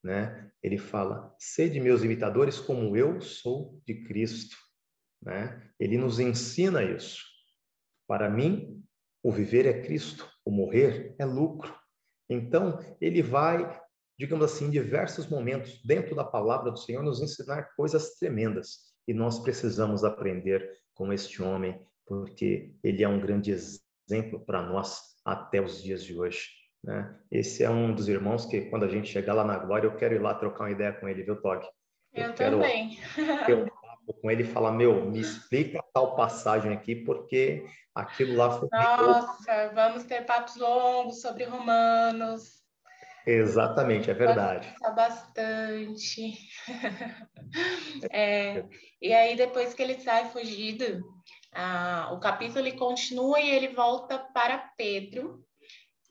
Né? 0.03 0.51
Ele 0.63 0.79
fala: 0.79 1.35
sede 1.39 1.81
meus 1.81 2.03
imitadores 2.03 2.59
como 2.59 2.97
eu 2.97 3.21
sou 3.23 3.81
de 3.87 4.05
Cristo. 4.05 4.57
Né? 5.25 5.63
Ele 5.81 5.97
nos 5.97 6.21
ensina 6.21 6.83
isso. 6.83 7.23
Para 8.07 8.29
mim, 8.29 8.83
o 9.23 9.33
viver 9.33 9.67
é 9.67 9.83
Cristo, 9.83 10.29
o 10.45 10.51
morrer 10.51 11.15
é 11.19 11.25
lucro. 11.25 11.75
Então, 12.29 12.79
ele 13.01 13.23
vai, 13.23 13.81
digamos 14.19 14.45
assim, 14.45 14.67
em 14.67 14.71
diversos 14.71 15.27
momentos 15.27 15.81
dentro 15.83 16.15
da 16.15 16.25
palavra 16.25 16.71
do 16.71 16.79
Senhor 16.79 17.03
nos 17.03 17.21
ensinar 17.21 17.75
coisas 17.75 18.15
tremendas. 18.17 18.95
E 19.09 19.15
nós 19.15 19.39
precisamos 19.39 20.05
aprender 20.05 20.79
com 20.95 21.13
este 21.13 21.43
homem, 21.43 21.81
porque 22.07 22.75
ele 22.83 23.03
é 23.03 23.09
um 23.09 23.21
grande 23.21 23.51
exemplo 23.51 24.45
para 24.45 24.63
nós 24.63 25.01
até 25.25 25.61
os 25.61 25.83
dias 25.83 26.05
de 26.05 26.19
hoje. 26.19 26.49
Né? 26.83 27.19
Esse 27.31 27.65
é 27.65 27.71
um 27.71 27.95
dos 27.95 28.09
irmãos 28.09 28.45
que, 28.45 28.63
quando 28.67 28.85
a 28.85 28.89
gente 28.89 29.09
chegar 29.09 29.33
lá 29.33 29.45
na 29.45 29.59
glória, 29.59 29.87
eu 29.87 29.97
quero 29.97 30.15
ir 30.15 30.21
lá 30.21 30.35
trocar 30.35 30.65
uma 30.65 30.71
ideia 30.71 30.93
com 30.93 31.09
ele, 31.09 31.23
viu, 31.23 31.41
Tog? 31.41 31.65
Eu, 32.13 32.27
eu 32.27 32.35
também. 32.35 32.99
Eu 33.49 33.67
com 34.13 34.31
ele 34.31 34.43
e 34.43 34.47
falar, 34.47 34.73
meu, 34.73 35.11
me 35.11 35.21
explica 35.21 35.83
tal 35.93 36.15
passagem 36.15 36.73
aqui, 36.73 36.95
porque 36.95 37.65
aquilo 37.95 38.37
lá 38.37 38.59
foi... 38.59 38.69
Nossa, 38.73 39.73
vamos 39.75 40.05
ter 40.05 40.27
papos 40.27 40.57
longos 40.57 41.21
sobre 41.21 41.45
romanos. 41.45 42.65
Exatamente, 43.27 44.11
é 44.11 44.15
verdade. 44.15 44.75
bastante. 44.95 46.39
é, 48.11 48.65
e 49.01 49.13
aí, 49.13 49.37
depois 49.37 49.73
que 49.73 49.83
ele 49.83 49.99
sai 50.01 50.29
fugido, 50.31 51.03
ah, 51.53 52.11
o 52.13 52.21
capítulo 52.21 52.61
ele 52.61 52.73
continua 52.73 53.41
e 53.41 53.51
ele 53.51 53.69
volta 53.69 54.19
para 54.19 54.59
Pedro, 54.77 55.44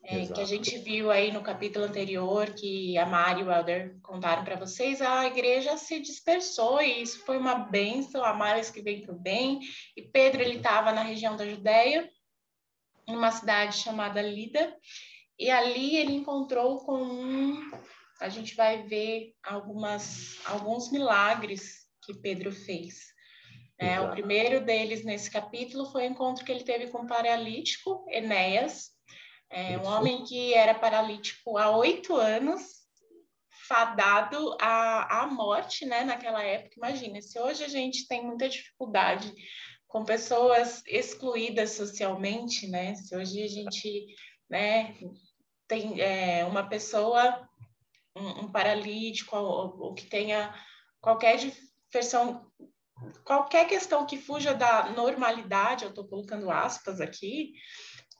é, 0.06 0.26
que 0.26 0.40
a 0.40 0.44
gente 0.44 0.76
viu 0.78 1.10
aí 1.10 1.32
no 1.32 1.42
capítulo 1.42 1.86
anterior, 1.86 2.52
que 2.52 2.96
a 2.98 3.06
Mari 3.06 3.40
e 3.40 3.44
o 3.44 3.50
Elder 3.50 3.96
contaram 4.02 4.44
para 4.44 4.56
vocês, 4.56 5.00
a 5.00 5.26
igreja 5.26 5.76
se 5.76 5.98
dispersou 5.98 6.80
e 6.82 7.02
isso 7.02 7.24
foi 7.24 7.38
uma 7.38 7.54
bênção, 7.54 8.22
a 8.22 8.34
males 8.34 8.70
que 8.70 8.82
vem 8.82 9.00
para 9.00 9.14
o 9.14 9.18
bem. 9.18 9.60
E 9.96 10.02
Pedro, 10.02 10.42
ele 10.42 10.56
estava 10.56 10.92
na 10.92 11.02
região 11.02 11.36
da 11.36 11.48
Judéia, 11.48 12.08
em 13.06 13.16
uma 13.16 13.30
cidade 13.30 13.78
chamada 13.78 14.20
Lida, 14.20 14.76
e 15.38 15.50
ali 15.50 15.96
ele 15.96 16.12
encontrou 16.12 16.84
com 16.84 17.02
um... 17.02 17.70
A 18.20 18.28
gente 18.28 18.54
vai 18.54 18.82
ver 18.82 19.34
algumas, 19.42 20.38
alguns 20.46 20.90
milagres 20.92 21.86
que 22.02 22.14
Pedro 22.14 22.52
fez. 22.52 23.12
É, 23.78 24.00
o 24.00 24.10
primeiro 24.12 24.64
deles 24.64 25.04
nesse 25.04 25.30
capítulo 25.30 25.90
foi 25.90 26.04
o 26.04 26.10
encontro 26.10 26.44
que 26.44 26.52
ele 26.52 26.62
teve 26.62 26.88
com 26.88 26.98
o 26.98 27.06
paralítico 27.06 28.06
Enéas, 28.08 28.93
é 29.56 29.78
um 29.78 29.86
homem 29.86 30.24
que 30.24 30.52
era 30.52 30.74
paralítico 30.74 31.56
há 31.56 31.70
oito 31.76 32.16
anos, 32.16 32.60
fadado 33.68 34.56
à, 34.60 35.22
à 35.22 35.26
morte, 35.28 35.86
né? 35.86 36.02
Naquela 36.02 36.42
época, 36.42 36.74
imagina, 36.76 37.22
se 37.22 37.38
hoje 37.38 37.62
a 37.62 37.68
gente 37.68 38.08
tem 38.08 38.26
muita 38.26 38.48
dificuldade 38.48 39.32
com 39.86 40.04
pessoas 40.04 40.82
excluídas 40.88 41.70
socialmente, 41.70 42.66
né? 42.66 42.96
Se 42.96 43.16
hoje 43.16 43.44
a 43.44 43.46
gente, 43.46 44.06
né, 44.50 44.96
tem 45.68 46.00
é, 46.00 46.44
uma 46.44 46.68
pessoa, 46.68 47.48
um, 48.16 48.40
um 48.40 48.50
paralítico, 48.50 49.36
ou, 49.36 49.80
ou, 49.80 49.94
que 49.94 50.06
tenha 50.06 50.52
qualquer 51.00 51.38
versão, 51.92 52.44
qualquer 53.24 53.68
questão 53.68 54.04
que 54.04 54.18
fuja 54.18 54.52
da 54.52 54.90
normalidade, 54.90 55.84
eu 55.84 55.90
estou 55.90 56.08
colocando 56.08 56.50
aspas 56.50 57.00
aqui, 57.00 57.52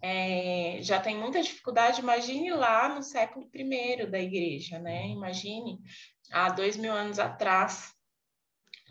é, 0.07 0.83
já 0.83 1.01
tem 1.01 1.17
muita 1.17 1.41
dificuldade, 1.41 2.03
imagine 2.03 2.51
lá 2.51 2.95
no 2.95 3.03
século 3.03 3.49
I 3.55 4.05
da 4.05 4.21
igreja, 4.21 4.79
né? 4.79 5.07
Imagine 5.07 5.79
há 6.31 6.51
dois 6.51 6.77
mil 6.77 6.93
anos 6.93 7.19
atrás, 7.19 7.95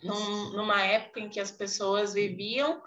num, 0.01 0.53
numa 0.53 0.81
época 0.81 1.19
em 1.19 1.29
que 1.29 1.39
as 1.39 1.51
pessoas 1.51 2.15
viviam 2.15 2.81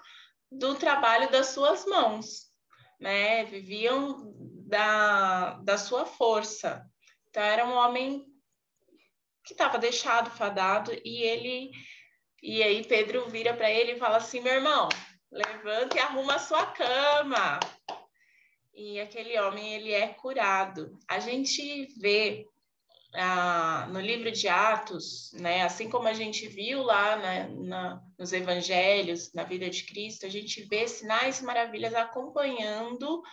do 0.51 0.75
trabalho 0.75 1.31
das 1.31 1.47
suas 1.47 1.85
mãos, 1.85 2.51
né? 2.99 3.45
Viviam 3.45 4.33
da, 4.67 5.53
da 5.63 5.77
sua 5.77 6.05
força. 6.05 6.85
Então, 7.29 7.41
era 7.41 7.65
um 7.65 7.77
homem 7.77 8.25
que 9.45 9.53
estava 9.53 9.77
deixado, 9.77 10.29
fadado, 10.31 10.91
e 11.05 11.21
ele. 11.21 11.71
E 12.43 12.61
aí 12.61 12.85
Pedro 12.85 13.29
vira 13.29 13.53
para 13.53 13.71
ele 13.71 13.93
e 13.93 13.99
fala 13.99 14.17
assim: 14.17 14.41
meu 14.41 14.55
irmão, 14.55 14.89
levanta 15.31 15.95
e 15.95 15.99
arruma 16.01 16.35
a 16.35 16.39
sua 16.39 16.65
cama 16.65 17.57
e 18.77 18.99
aquele 18.99 19.37
homem 19.39 19.73
ele 19.73 19.91
é 19.91 20.07
curado. 20.09 20.95
A 21.09 21.19
gente 21.19 21.87
vê 21.99 22.47
ah, 23.15 23.87
no 23.91 23.99
livro 23.99 24.31
de 24.31 24.47
Atos, 24.47 25.31
né, 25.33 25.63
assim 25.63 25.89
como 25.89 26.07
a 26.07 26.13
gente 26.13 26.47
viu 26.47 26.83
lá 26.83 27.15
na, 27.15 27.47
na, 27.47 28.01
nos 28.19 28.31
Evangelhos, 28.31 29.33
na 29.33 29.43
vida 29.43 29.67
de 29.67 29.83
Cristo, 29.83 30.27
a 30.27 30.29
gente 30.29 30.63
vê 30.69 30.87
sinais 30.87 31.39
e 31.39 31.43
maravilhas 31.43 31.95
acompanhando 31.95 33.23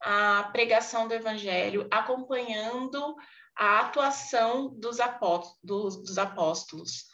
a 0.00 0.48
pregação 0.52 1.08
do 1.08 1.14
Evangelho, 1.14 1.88
acompanhando 1.90 3.16
a 3.58 3.80
atuação 3.80 4.72
dos 4.78 5.00
apóstolos. 5.00 5.58
Dos, 5.64 5.96
dos 5.96 6.18
apóstolos. 6.18 7.06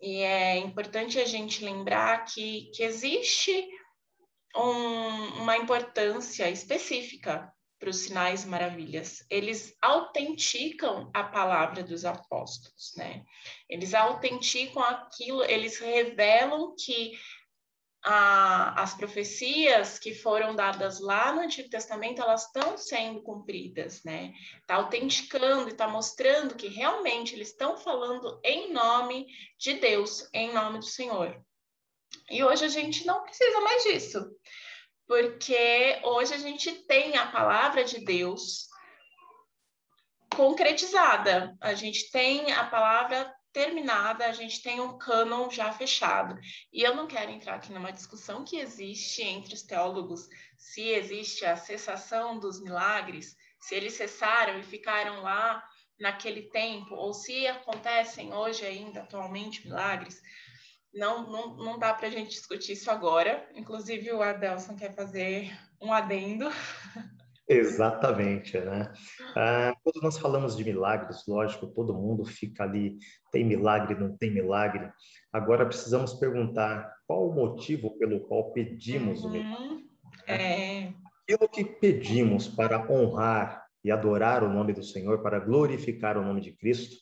E 0.00 0.22
é 0.22 0.56
importante 0.56 1.20
a 1.20 1.24
gente 1.24 1.64
lembrar 1.64 2.24
que, 2.24 2.72
que 2.74 2.82
existe 2.82 3.68
um, 4.56 5.42
uma 5.42 5.56
importância 5.56 6.50
específica 6.50 7.52
para 7.78 7.90
os 7.90 7.96
sinais 7.96 8.44
maravilhas. 8.44 9.26
Eles 9.28 9.76
autenticam 9.82 11.10
a 11.12 11.24
palavra 11.24 11.82
dos 11.82 12.04
apóstolos, 12.04 12.92
né? 12.96 13.24
Eles 13.68 13.92
autenticam 13.92 14.80
aquilo, 14.82 15.42
eles 15.44 15.80
revelam 15.80 16.76
que 16.76 17.12
a, 18.04 18.82
as 18.82 18.94
profecias 18.94 19.98
que 19.98 20.14
foram 20.14 20.54
dadas 20.54 21.00
lá 21.00 21.32
no 21.32 21.40
Antigo 21.40 21.68
Testamento, 21.68 22.20
elas 22.20 22.46
estão 22.46 22.76
sendo 22.76 23.22
cumpridas, 23.22 24.02
né? 24.04 24.32
Está 24.60 24.76
autenticando 24.76 25.68
e 25.68 25.72
está 25.72 25.88
mostrando 25.88 26.54
que 26.54 26.68
realmente 26.68 27.34
eles 27.34 27.48
estão 27.48 27.76
falando 27.76 28.40
em 28.44 28.72
nome 28.72 29.26
de 29.58 29.74
Deus, 29.74 30.28
em 30.32 30.52
nome 30.52 30.78
do 30.78 30.84
Senhor. 30.84 31.40
E 32.30 32.42
hoje 32.42 32.64
a 32.64 32.68
gente 32.68 33.06
não 33.06 33.22
precisa 33.22 33.60
mais 33.60 33.82
disso, 33.84 34.30
porque 35.06 36.00
hoje 36.02 36.34
a 36.34 36.38
gente 36.38 36.72
tem 36.86 37.16
a 37.16 37.26
palavra 37.26 37.84
de 37.84 38.04
Deus 38.04 38.68
concretizada, 40.34 41.54
a 41.60 41.74
gente 41.74 42.10
tem 42.10 42.52
a 42.52 42.64
palavra 42.64 43.30
terminada, 43.52 44.24
a 44.24 44.32
gente 44.32 44.62
tem 44.62 44.80
um 44.80 44.96
cânon 44.96 45.50
já 45.50 45.70
fechado. 45.72 46.38
E 46.72 46.82
eu 46.82 46.96
não 46.96 47.06
quero 47.06 47.30
entrar 47.30 47.56
aqui 47.56 47.70
numa 47.70 47.92
discussão 47.92 48.44
que 48.44 48.56
existe 48.56 49.22
entre 49.22 49.54
os 49.54 49.62
teólogos 49.62 50.26
se 50.56 50.88
existe 50.88 51.44
a 51.44 51.56
cessação 51.56 52.38
dos 52.38 52.62
milagres, 52.62 53.36
se 53.60 53.74
eles 53.74 53.92
cessaram 53.92 54.58
e 54.58 54.62
ficaram 54.62 55.20
lá 55.20 55.62
naquele 56.00 56.48
tempo, 56.48 56.94
ou 56.94 57.12
se 57.12 57.46
acontecem 57.46 58.32
hoje 58.32 58.64
ainda, 58.64 59.02
atualmente, 59.02 59.66
milagres 59.66 60.20
não, 60.94 61.30
não, 61.30 61.56
não 61.56 61.78
dá 61.78 61.94
para 61.94 62.08
a 62.08 62.10
gente 62.10 62.30
discutir 62.30 62.72
isso 62.72 62.90
agora. 62.90 63.48
Inclusive, 63.54 64.12
o 64.12 64.22
Adelson 64.22 64.76
quer 64.76 64.94
fazer 64.94 65.50
um 65.80 65.92
adendo. 65.92 66.50
Exatamente, 67.48 68.58
né? 68.58 68.92
Ah, 69.36 69.74
quando 69.82 70.02
nós 70.02 70.16
falamos 70.16 70.56
de 70.56 70.64
milagres, 70.64 71.24
lógico, 71.26 71.66
todo 71.66 71.94
mundo 71.94 72.24
fica 72.24 72.62
ali, 72.62 72.96
tem 73.30 73.44
milagre, 73.44 73.98
não 73.98 74.16
tem 74.16 74.32
milagre. 74.32 74.90
Agora 75.32 75.66
precisamos 75.66 76.14
perguntar 76.14 76.94
qual 77.06 77.28
o 77.28 77.34
motivo 77.34 77.98
pelo 77.98 78.20
qual 78.20 78.52
pedimos 78.52 79.22
uhum, 79.22 79.28
o 79.28 79.32
milagre. 79.32 79.74
Né? 79.74 79.82
É... 80.26 80.92
Aquilo 81.24 81.48
que 81.48 81.64
pedimos 81.64 82.48
para 82.48 82.90
honrar 82.90 83.66
e 83.84 83.90
adorar 83.90 84.44
o 84.44 84.52
nome 84.52 84.72
do 84.72 84.82
Senhor, 84.82 85.22
para 85.22 85.40
glorificar 85.40 86.16
o 86.16 86.24
nome 86.24 86.40
de 86.40 86.52
Cristo, 86.52 86.96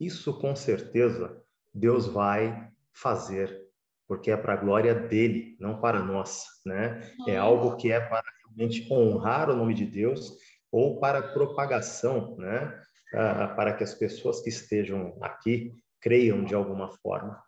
isso 0.00 0.38
com 0.38 0.56
certeza 0.56 1.42
Deus 1.72 2.06
vai 2.06 2.70
fazer, 2.94 3.62
porque 4.06 4.30
é 4.30 4.36
para 4.36 4.54
a 4.54 4.56
glória 4.56 4.94
dele, 4.94 5.56
não 5.60 5.80
para 5.80 6.02
nós, 6.02 6.46
né? 6.64 7.10
É 7.26 7.36
algo 7.36 7.76
que 7.76 7.90
é 7.90 8.00
para 8.00 8.24
realmente 8.44 8.86
honrar 8.92 9.50
o 9.50 9.56
nome 9.56 9.74
de 9.74 9.86
Deus 9.86 10.36
ou 10.70 11.00
para 11.00 11.22
propagação, 11.22 12.36
né? 12.36 12.80
Ah, 13.12 13.48
para 13.48 13.74
que 13.74 13.84
as 13.84 13.94
pessoas 13.94 14.40
que 14.40 14.48
estejam 14.48 15.16
aqui 15.20 15.72
creiam 16.00 16.44
de 16.44 16.54
alguma 16.54 16.90
forma. 16.98 17.42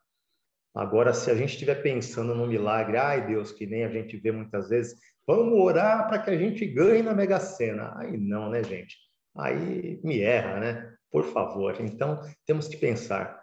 Agora, 0.74 1.14
se 1.14 1.30
a 1.30 1.34
gente 1.34 1.52
estiver 1.52 1.82
pensando 1.82 2.34
no 2.34 2.46
milagre, 2.46 2.98
ai 2.98 3.26
Deus, 3.26 3.50
que 3.52 3.66
nem 3.66 3.84
a 3.84 3.88
gente 3.88 4.16
vê 4.16 4.30
muitas 4.30 4.68
vezes, 4.68 4.96
Vamos 5.26 5.58
orar 5.58 6.06
para 6.06 6.20
que 6.20 6.30
a 6.30 6.38
gente 6.38 6.64
ganhe 6.66 7.02
na 7.02 7.12
Mega 7.12 7.40
Sena. 7.40 7.92
Aí 7.96 8.16
não, 8.16 8.48
né, 8.48 8.62
gente? 8.62 8.96
Aí 9.36 10.00
me 10.04 10.20
erra, 10.20 10.60
né? 10.60 10.96
Por 11.10 11.24
favor. 11.32 11.74
Então, 11.80 12.20
temos 12.46 12.68
que 12.68 12.76
pensar 12.76 13.42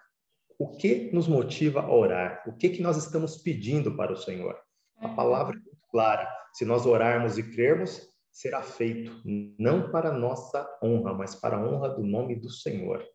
o 0.64 0.78
que 0.78 1.10
nos 1.12 1.28
motiva 1.28 1.82
a 1.82 1.94
orar? 1.94 2.42
O 2.48 2.54
que, 2.54 2.70
que 2.70 2.82
nós 2.82 2.96
estamos 2.96 3.36
pedindo 3.36 3.98
para 3.98 4.14
o 4.14 4.16
Senhor? 4.16 4.58
A 4.98 5.10
uhum. 5.10 5.16
palavra 5.18 5.58
é 5.58 5.60
muito 5.60 5.88
clara. 5.92 6.26
Se 6.54 6.64
nós 6.64 6.86
orarmos 6.86 7.38
e 7.38 7.44
crermos, 7.44 8.10
será 8.32 8.62
feito, 8.62 9.12
não 9.60 9.92
para 9.92 10.14
nossa 10.14 10.66
honra, 10.82 11.14
mas 11.14 11.36
para 11.36 11.58
a 11.58 11.60
honra 11.62 11.90
do 11.90 12.02
nome 12.02 12.38
do 12.38 12.50
Senhor. 12.50 13.06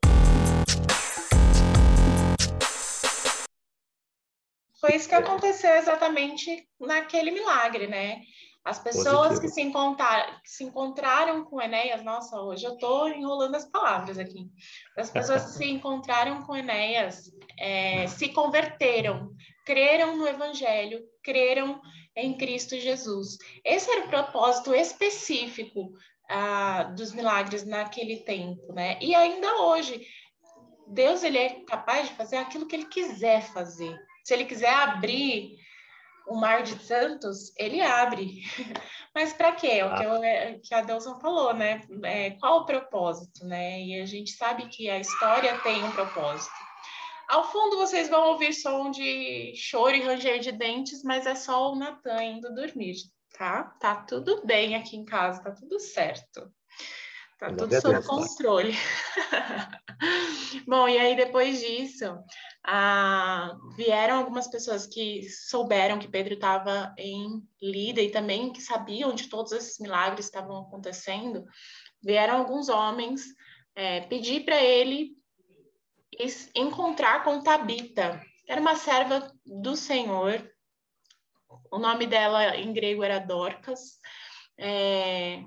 Foi 4.79 4.95
isso 4.95 5.09
que 5.09 5.15
aconteceu 5.15 5.75
exatamente 5.77 6.69
naquele 6.79 7.31
milagre, 7.31 7.87
né? 7.87 8.21
As 8.65 8.79
pessoas 8.79 9.29
Positivo. 9.29 9.41
que 9.41 9.49
se, 9.49 9.61
encontraram, 9.63 10.35
que 10.43 10.51
se 10.51 10.65
encontraram 10.65 11.45
com 11.45 11.61
Enéas, 11.61 12.05
nossa, 12.05 12.41
hoje 12.41 12.67
eu 12.67 12.75
estou 12.75 13.09
enrolando 13.09 13.55
as 13.55 13.65
palavras 13.65 14.19
aqui. 14.19 14.47
As 14.97 15.11
pessoas 15.11 15.45
que 15.45 15.51
se 15.53 15.65
encontraram 15.71 16.43
com 16.43 16.57
Enéas 16.57 17.31
é, 17.59 18.07
se 18.09 18.29
converteram, 18.29 19.31
creram 19.65 20.17
no 20.17 20.27
Evangelho, 20.27 21.03
creram 21.23 21.81
em 22.15 22.37
Cristo 22.37 22.77
Jesus. 22.77 23.39
Esse 23.65 23.91
era 23.91 24.07
o 24.07 24.09
propósito 24.09 24.75
específico 24.75 25.93
ah, 26.29 26.85
dos 26.95 27.13
milagres 27.13 27.65
naquele 27.65 28.19
tempo, 28.19 28.73
né? 28.73 28.99
E 29.01 29.15
ainda 29.15 29.63
hoje, 29.63 30.07
Deus 30.87 31.23
ele 31.23 31.39
é 31.39 31.65
capaz 31.65 32.09
de 32.09 32.15
fazer 32.15 32.37
aquilo 32.37 32.67
que 32.67 32.77
ele 32.77 32.87
quiser 32.87 33.43
fazer. 33.43 33.97
Se 34.25 34.35
ele 34.35 34.45
quiser 34.45 34.73
abrir 34.73 35.57
o 36.29 36.37
mar 36.37 36.63
de 36.63 36.79
Santos, 36.85 37.53
ele 37.57 37.81
abre. 37.81 38.43
Mas 39.15 39.33
para 39.33 39.53
quê? 39.53 39.67
É 39.67 39.85
o 39.85 39.95
que, 39.95 40.05
eu, 40.05 40.23
é, 40.23 40.59
que 40.63 40.75
a 40.75 40.83
Delson 40.83 41.19
falou, 41.19 41.55
né? 41.55 41.81
É, 42.05 42.31
qual 42.33 42.61
o 42.61 42.67
propósito, 42.67 43.45
né? 43.45 43.81
E 43.81 44.01
a 44.01 44.07
gente 44.07 44.33
sabe 44.33 44.69
que 44.69 44.89
a 44.89 44.99
história 44.99 45.59
tem 45.61 45.83
um 45.83 45.91
propósito. 45.91 46.53
Ao 47.29 47.51
fundo 47.51 47.77
vocês 47.77 48.09
vão 48.09 48.29
ouvir 48.29 48.55
som 48.55 48.91
de 48.91 49.53
choro 49.55 49.95
e 49.95 50.03
ranger 50.03 50.41
de 50.41 50.53
dentes, 50.53 51.03
mas 51.03 51.27
é 51.27 51.35
só 51.35 51.73
o 51.73 51.77
Natan 51.77 52.23
indo 52.23 52.55
dormir, 52.55 52.97
tá? 53.37 53.65
Tá 53.81 53.97
tudo 53.97 54.47
bem 54.47 54.75
aqui 54.75 54.97
em 54.97 55.05
casa, 55.05 55.43
tá 55.43 55.51
tudo 55.51 55.79
certo. 55.79 56.51
Tá 57.39 57.55
tudo 57.55 57.81
sob 57.81 58.03
controle. 58.03 58.75
Bom, 60.67 60.89
e 60.89 60.99
aí 60.99 61.15
depois 61.17 61.61
disso, 61.61 62.19
ah, 62.65 63.57
vieram 63.77 64.19
algumas 64.19 64.49
pessoas 64.49 64.87
que 64.87 65.29
souberam 65.29 65.99
que 65.99 66.09
Pedro 66.09 66.35
estava 66.35 66.93
em 66.99 67.43
Lida 67.63 68.01
e 68.01 68.11
também 68.11 68.53
que 68.53 68.61
sabiam 68.61 69.15
de 69.15 69.29
todos 69.29 69.53
esses 69.53 69.79
milagres 69.79 70.29
que 70.29 70.37
estavam 70.37 70.63
acontecendo. 70.63 71.45
Vieram 72.03 72.39
alguns 72.39 72.69
homens 72.69 73.23
é, 73.75 74.01
pedir 74.03 74.45
para 74.45 74.61
ele 74.63 75.17
encontrar 76.55 77.23
com 77.23 77.41
Tabita, 77.41 78.21
era 78.49 78.61
uma 78.61 78.75
serva 78.75 79.33
do 79.47 79.77
Senhor. 79.77 80.51
O 81.71 81.79
nome 81.79 82.07
dela 82.07 82.57
em 82.57 82.73
grego 82.73 83.05
era 83.05 83.19
Dorcas. 83.19 84.01
É, 84.59 85.45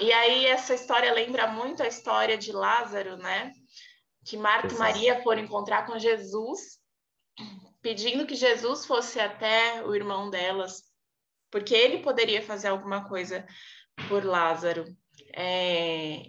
e 0.00 0.12
aí 0.12 0.46
essa 0.46 0.74
história 0.74 1.12
lembra 1.12 1.46
muito 1.48 1.82
a 1.82 1.88
história 1.88 2.36
de 2.38 2.52
Lázaro, 2.52 3.16
né? 3.16 3.52
Que 4.24 4.36
Marta 4.36 4.68
Exato. 4.68 4.76
e 4.76 4.78
Maria 4.78 5.22
foram 5.22 5.42
encontrar 5.42 5.86
com 5.86 5.98
Jesus, 5.98 6.78
pedindo 7.82 8.26
que 8.26 8.34
Jesus 8.34 8.86
fosse 8.86 9.20
até 9.20 9.84
o 9.84 9.94
irmão 9.94 10.30
delas, 10.30 10.82
porque 11.50 11.74
ele 11.74 12.02
poderia 12.02 12.42
fazer 12.42 12.68
alguma 12.68 13.08
coisa 13.08 13.46
por 14.08 14.24
Lázaro. 14.24 14.86
É, 15.34 16.22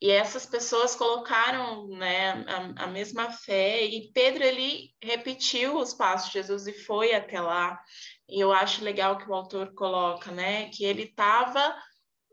e 0.00 0.10
essas 0.10 0.44
pessoas 0.44 0.94
colocaram 0.94 1.88
né, 1.88 2.44
a, 2.46 2.84
a, 2.84 2.86
mesma 2.86 3.30
fé, 3.30 3.84
e 3.84 4.12
Pedro 4.12 4.44
ele 4.44 4.90
repetiu 5.02 5.78
os 5.78 5.94
passos 5.94 6.28
de 6.28 6.34
Jesus 6.34 6.66
e 6.66 6.74
foi 6.74 7.14
até 7.14 7.40
lá. 7.40 7.80
E 8.28 8.38
eu 8.38 8.52
acho 8.52 8.84
legal 8.84 9.16
que 9.16 9.28
o 9.28 9.34
autor 9.34 9.72
coloca, 9.74 10.30
né, 10.30 10.68
que 10.68 10.84
ele 10.84 11.04
estava 11.04 11.74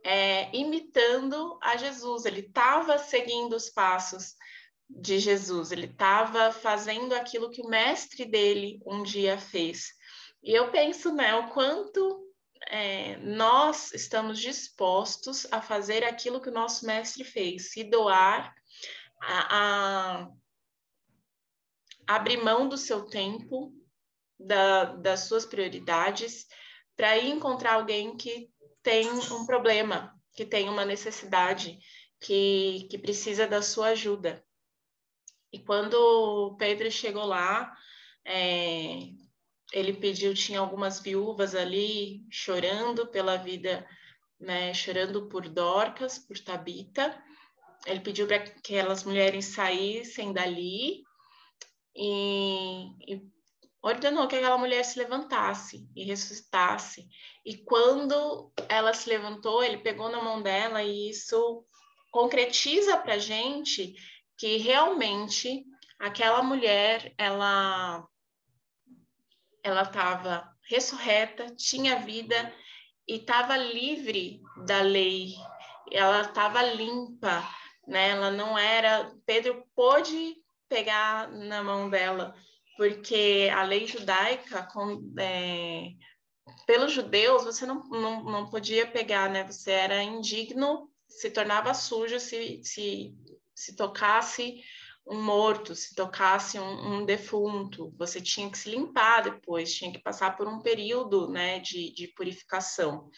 é, 0.04 0.56
imitando 0.56 1.58
a 1.62 1.78
Jesus, 1.78 2.26
ele 2.26 2.42
estava 2.42 2.98
seguindo 2.98 3.56
os 3.56 3.70
passos 3.70 4.36
de 4.90 5.20
Jesus, 5.20 5.72
ele 5.72 5.86
estava 5.86 6.52
fazendo 6.52 7.14
aquilo 7.14 7.50
que 7.50 7.62
o 7.62 7.70
mestre 7.70 8.26
dele 8.26 8.82
um 8.86 9.04
dia 9.04 9.38
fez. 9.38 9.94
E 10.44 10.54
eu 10.54 10.72
penso, 10.72 11.14
né, 11.14 11.36
o 11.36 11.50
quanto 11.50 12.28
é, 12.68 13.18
nós 13.18 13.94
estamos 13.94 14.40
dispostos 14.40 15.48
a 15.52 15.62
fazer 15.62 16.04
aquilo 16.04 16.42
que 16.42 16.50
o 16.50 16.54
nosso 16.54 16.86
mestre 16.86 17.24
fez, 17.24 17.72
se 17.72 17.84
doar, 17.84 18.54
a, 19.22 20.26
a 20.26 20.28
abrir 22.08 22.44
mão 22.44 22.68
do 22.68 22.78
seu 22.78 23.06
tempo, 23.06 23.74
da, 24.40 24.86
das 24.86 25.22
suas 25.22 25.46
prioridades, 25.46 26.48
para 26.98 27.18
ir 27.18 27.30
encontrar 27.30 27.74
alguém 27.74 28.18
que 28.18 28.51
tem 28.84 29.10
um 29.10 29.46
problema, 29.46 30.14
que 30.34 30.46
tem 30.46 30.70
uma 30.70 30.86
necessidade, 30.86 31.80
que, 32.20 32.88
que 32.90 32.98
precisa 32.98 33.48
da 33.48 33.62
sua 33.62 33.90
ajuda. 33.90 34.44
E 35.52 35.60
quando 35.60 36.56
Pedro 36.58 36.90
chegou 36.90 37.26
lá, 37.26 37.76
é, 38.26 39.10
ele 39.74 39.94
pediu, 39.94 40.34
tinha 40.34 40.60
algumas 40.60 41.00
viúvas 41.00 41.56
ali 41.56 42.26
chorando 42.30 43.08
pela 43.08 43.38
vida, 43.38 43.86
né, 44.40 44.74
chorando 44.74 45.28
por 45.28 45.50
Dorcas, 45.50 46.20
por 46.20 46.38
Tabita. 46.40 47.22
Ele 47.86 48.00
pediu 48.00 48.28
para 48.28 48.40
que 48.40 48.52
aquelas 48.52 49.04
mulheres 49.04 49.46
saíssem 49.46 50.32
dali 50.32 51.04
e, 51.96 53.14
e 53.14 53.32
ordenou 53.82 54.28
que 54.28 54.36
aquela 54.36 54.58
mulher 54.58 54.84
se 54.84 55.00
levantasse 55.00 55.90
e 55.96 56.04
ressuscitasse. 56.04 57.08
E 57.46 57.58
quando 57.58 58.52
ela 58.70 58.94
se 58.94 59.10
levantou, 59.10 59.64
ele 59.64 59.80
pegou 59.80 60.10
na 60.10 60.22
mão 60.22 60.42
dela 60.42 60.84
e 60.84 61.10
isso 61.10 61.66
concretiza 62.12 62.98
para 62.98 63.18
gente 63.18 63.96
que 64.38 64.58
realmente 64.58 65.66
aquela 66.00 66.44
mulher 66.44 67.14
ela 67.18 68.06
ela 69.64 69.84
estava 69.84 70.52
ressurreta, 70.68 71.56
tinha 71.56 72.00
vida 72.00 72.54
e 73.08 73.18
estava 73.18 73.56
livre 73.56 74.42
da 74.66 74.82
lei. 74.82 75.34
Ela 75.92 76.22
estava 76.22 76.64
limpa, 76.64 77.48
né? 77.88 78.10
Ela 78.10 78.32
não 78.32 78.58
era. 78.58 79.12
Pedro 79.26 79.64
pôde 79.76 80.36
pegar 80.68 81.30
na 81.30 81.62
mão 81.62 81.90
dela 81.90 82.34
porque 82.78 83.50
a 83.54 83.64
lei 83.64 83.88
judaica, 83.88 84.64
com, 84.72 85.14
é, 85.20 85.92
pelos 86.66 86.92
judeus, 86.92 87.44
você 87.44 87.66
não, 87.66 87.84
não, 87.90 88.24
não 88.24 88.50
podia 88.50 88.88
pegar, 88.88 89.30
né? 89.30 89.44
Você 89.44 89.72
era 89.72 90.04
indigno, 90.04 90.90
se 91.08 91.30
tornava 91.30 91.74
sujo 91.74 92.20
se, 92.20 92.62
se, 92.64 93.14
se 93.54 93.76
tocasse 93.76 94.62
um 95.06 95.22
morto, 95.22 95.76
se 95.76 95.96
tocasse 95.96 96.60
um, 96.60 96.94
um, 96.94 97.06
defunto, 97.06 97.94
você 97.98 98.22
tinha 98.22 98.50
que 98.50 98.58
se 98.58 98.70
limpar 98.70 99.24
depois, 99.24 99.74
tinha 99.74 99.92
que 99.92 100.00
passar 100.00 100.38
por 100.38 100.48
um 100.48 100.62
período 100.62 101.28
né, 101.28 101.60
de, 101.60 101.92
de 101.94 102.08
purificação. 102.10 103.10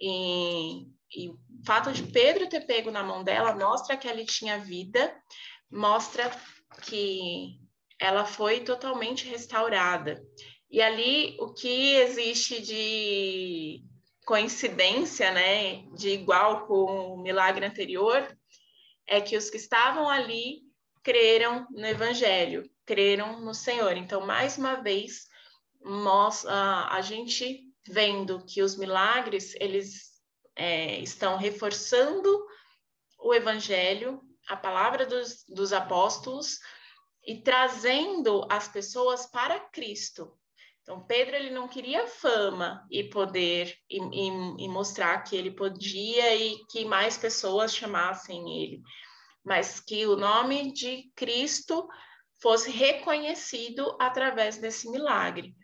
E, 0.00 0.86
e 1.12 1.28
o 1.28 1.38
fato 1.66 1.92
de 1.92 2.02
Pedro 2.04 2.48
ter 2.48 2.66
pego 2.66 2.90
na 2.90 3.02
mão 3.02 3.22
dela 3.22 3.54
mostra 3.54 3.96
que 3.96 4.08
ele 4.08 4.24
tinha 4.24 4.58
vida, 4.58 5.14
mostra 5.70 6.30
que 6.82 7.60
ela 7.98 8.24
foi 8.24 8.60
totalmente 8.60 9.28
restaurada. 9.28 10.22
E 10.70 10.82
ali 10.82 11.36
o 11.40 11.52
que 11.52 11.94
existe 11.94 12.60
de 12.60 13.84
coincidência, 14.24 15.30
né, 15.30 15.84
de 15.94 16.08
igual 16.10 16.66
com 16.66 17.14
o 17.14 17.22
milagre 17.22 17.64
anterior, 17.64 18.26
é 19.06 19.20
que 19.20 19.36
os 19.36 19.50
que 19.50 19.56
estavam 19.56 20.08
ali 20.08 20.62
creram 21.02 21.66
no 21.70 21.86
Evangelho, 21.86 22.68
creram 22.86 23.40
no 23.40 23.54
Senhor. 23.54 23.96
Então, 23.96 24.26
mais 24.26 24.56
uma 24.56 24.76
vez, 24.76 25.28
nós, 25.82 26.46
a, 26.46 26.94
a 26.96 27.00
gente 27.02 27.70
vendo 27.86 28.44
que 28.46 28.62
os 28.62 28.76
milagres 28.76 29.54
eles 29.60 30.14
é, 30.56 30.98
estão 31.00 31.36
reforçando 31.36 32.46
o 33.18 33.34
Evangelho, 33.34 34.22
a 34.48 34.56
palavra 34.56 35.06
dos, 35.06 35.44
dos 35.48 35.72
apóstolos, 35.72 36.58
e 37.26 37.40
trazendo 37.40 38.46
as 38.50 38.68
pessoas 38.68 39.26
para 39.26 39.60
Cristo. 39.60 40.36
Então, 40.82 41.00
Pedro 41.00 41.34
ele 41.34 41.50
não 41.50 41.66
queria 41.66 42.06
fama 42.06 42.86
e 42.90 43.04
poder 43.04 43.74
e, 43.88 43.98
e, 43.98 44.64
e, 44.64 44.68
mostrar 44.68 45.22
que 45.22 45.34
ele 45.34 45.50
podia 45.50 46.36
e 46.36 46.58
que 46.70 46.84
mais 46.84 47.16
pessoas 47.16 47.74
chamassem 47.74 48.62
ele, 48.62 48.82
mas 49.42 49.80
que 49.80 50.06
o 50.06 50.14
nome 50.14 50.72
de 50.72 51.10
Cristo 51.16 51.88
fosse 52.40 52.70
reconhecido 52.70 53.96
através 53.98 54.58
desse 54.58 54.90
milagre. 54.90 55.54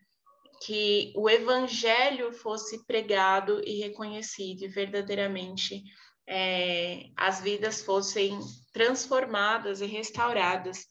que 0.63 1.13
o 1.17 1.29
evangelho 1.29 2.35
fosse 2.35 2.85
pregado 2.87 3.63
e 3.65 3.81
reconhecido, 3.81 4.65
e 4.65 4.69
verdadeiramente 4.69 5.83
é, 6.27 7.11
as 7.17 7.41
vidas 7.41 7.83
fossem 7.83 8.39
transformadas 8.71 9.81
e 9.81 9.87
restauradas 9.87 10.87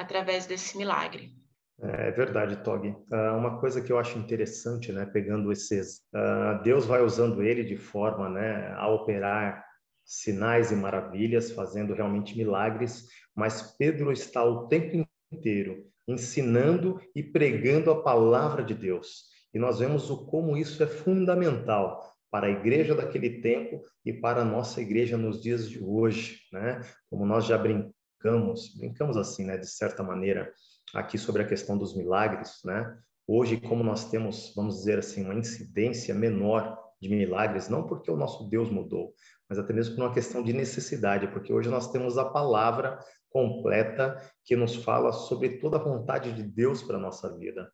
através 0.00 0.46
desse 0.46 0.76
milagre. 0.76 1.32
É 1.82 2.10
verdade, 2.10 2.62
Tog. 2.62 2.88
Uh, 2.88 3.36
uma 3.38 3.58
coisa 3.58 3.80
que 3.80 3.90
eu 3.90 3.98
acho 3.98 4.18
interessante, 4.18 4.92
né, 4.92 5.06
pegando 5.06 5.50
esses, 5.50 6.02
uh, 6.14 6.62
Deus 6.62 6.84
vai 6.84 7.02
usando 7.02 7.42
ele 7.42 7.64
de 7.64 7.76
forma, 7.76 8.28
né, 8.28 8.74
a 8.76 8.88
operar 8.88 9.64
sinais 10.04 10.70
e 10.70 10.76
maravilhas, 10.76 11.52
fazendo 11.52 11.94
realmente 11.94 12.36
milagres, 12.36 13.06
mas 13.34 13.74
Pedro 13.78 14.12
está 14.12 14.44
o 14.44 14.66
tempo 14.68 15.06
inteiro 15.32 15.86
ensinando 16.06 17.00
e 17.14 17.22
pregando 17.22 17.90
a 17.90 18.02
palavra 18.02 18.62
de 18.62 18.74
Deus. 18.74 19.30
E 19.54 19.58
nós 19.58 19.78
vemos 19.78 20.10
o 20.10 20.26
como 20.26 20.56
isso 20.56 20.82
é 20.82 20.86
fundamental 20.86 22.02
para 22.30 22.46
a 22.46 22.50
igreja 22.50 22.94
daquele 22.94 23.40
tempo 23.40 23.82
e 24.04 24.12
para 24.12 24.42
a 24.42 24.44
nossa 24.44 24.80
igreja 24.80 25.16
nos 25.16 25.42
dias 25.42 25.68
de 25.68 25.82
hoje, 25.82 26.40
né? 26.52 26.80
Como 27.08 27.26
nós 27.26 27.44
já 27.44 27.58
brincamos, 28.20 28.74
brincamos 28.76 29.16
assim, 29.16 29.44
né, 29.44 29.56
de 29.56 29.66
certa 29.66 30.02
maneira, 30.02 30.52
aqui 30.94 31.16
sobre 31.16 31.42
a 31.42 31.46
questão 31.46 31.76
dos 31.76 31.96
milagres, 31.96 32.60
né? 32.64 32.98
Hoje, 33.26 33.56
como 33.58 33.82
nós 33.82 34.10
temos, 34.10 34.52
vamos 34.54 34.76
dizer 34.76 34.98
assim, 34.98 35.24
uma 35.24 35.34
incidência 35.34 36.14
menor 36.14 36.78
de 37.00 37.08
milagres, 37.08 37.68
não 37.68 37.86
porque 37.86 38.10
o 38.10 38.16
nosso 38.16 38.48
Deus 38.50 38.70
mudou, 38.70 39.14
mas 39.48 39.58
até 39.58 39.72
mesmo 39.72 39.94
por 39.94 40.04
uma 40.04 40.12
questão 40.12 40.42
de 40.42 40.52
necessidade, 40.52 41.28
porque 41.28 41.52
hoje 41.52 41.68
nós 41.68 41.90
temos 41.90 42.18
a 42.18 42.24
palavra 42.24 42.98
completa 43.30 44.20
que 44.44 44.56
nos 44.56 44.74
fala 44.76 45.12
sobre 45.12 45.58
toda 45.58 45.76
a 45.76 45.82
vontade 45.82 46.32
de 46.32 46.42
Deus 46.42 46.82
para 46.82 46.96
a 46.96 47.00
nossa 47.00 47.36
vida. 47.38 47.70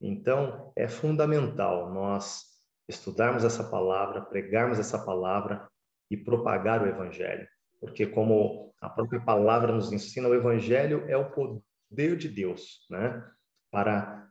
Então, 0.00 0.72
é 0.76 0.86
fundamental 0.86 1.92
nós 1.92 2.42
estudarmos 2.86 3.44
essa 3.44 3.64
palavra, 3.64 4.22
pregarmos 4.22 4.78
essa 4.78 4.98
palavra 4.98 5.66
e 6.10 6.16
propagar 6.16 6.82
o 6.82 6.86
evangelho, 6.86 7.48
porque 7.80 8.06
como 8.06 8.72
a 8.80 8.88
própria 8.88 9.20
palavra 9.20 9.72
nos 9.72 9.92
ensina, 9.92 10.28
o 10.28 10.34
evangelho 10.34 11.04
é 11.08 11.16
o 11.16 11.30
poder 11.30 12.16
de 12.16 12.28
Deus, 12.28 12.86
né, 12.90 13.24
para 13.70 14.28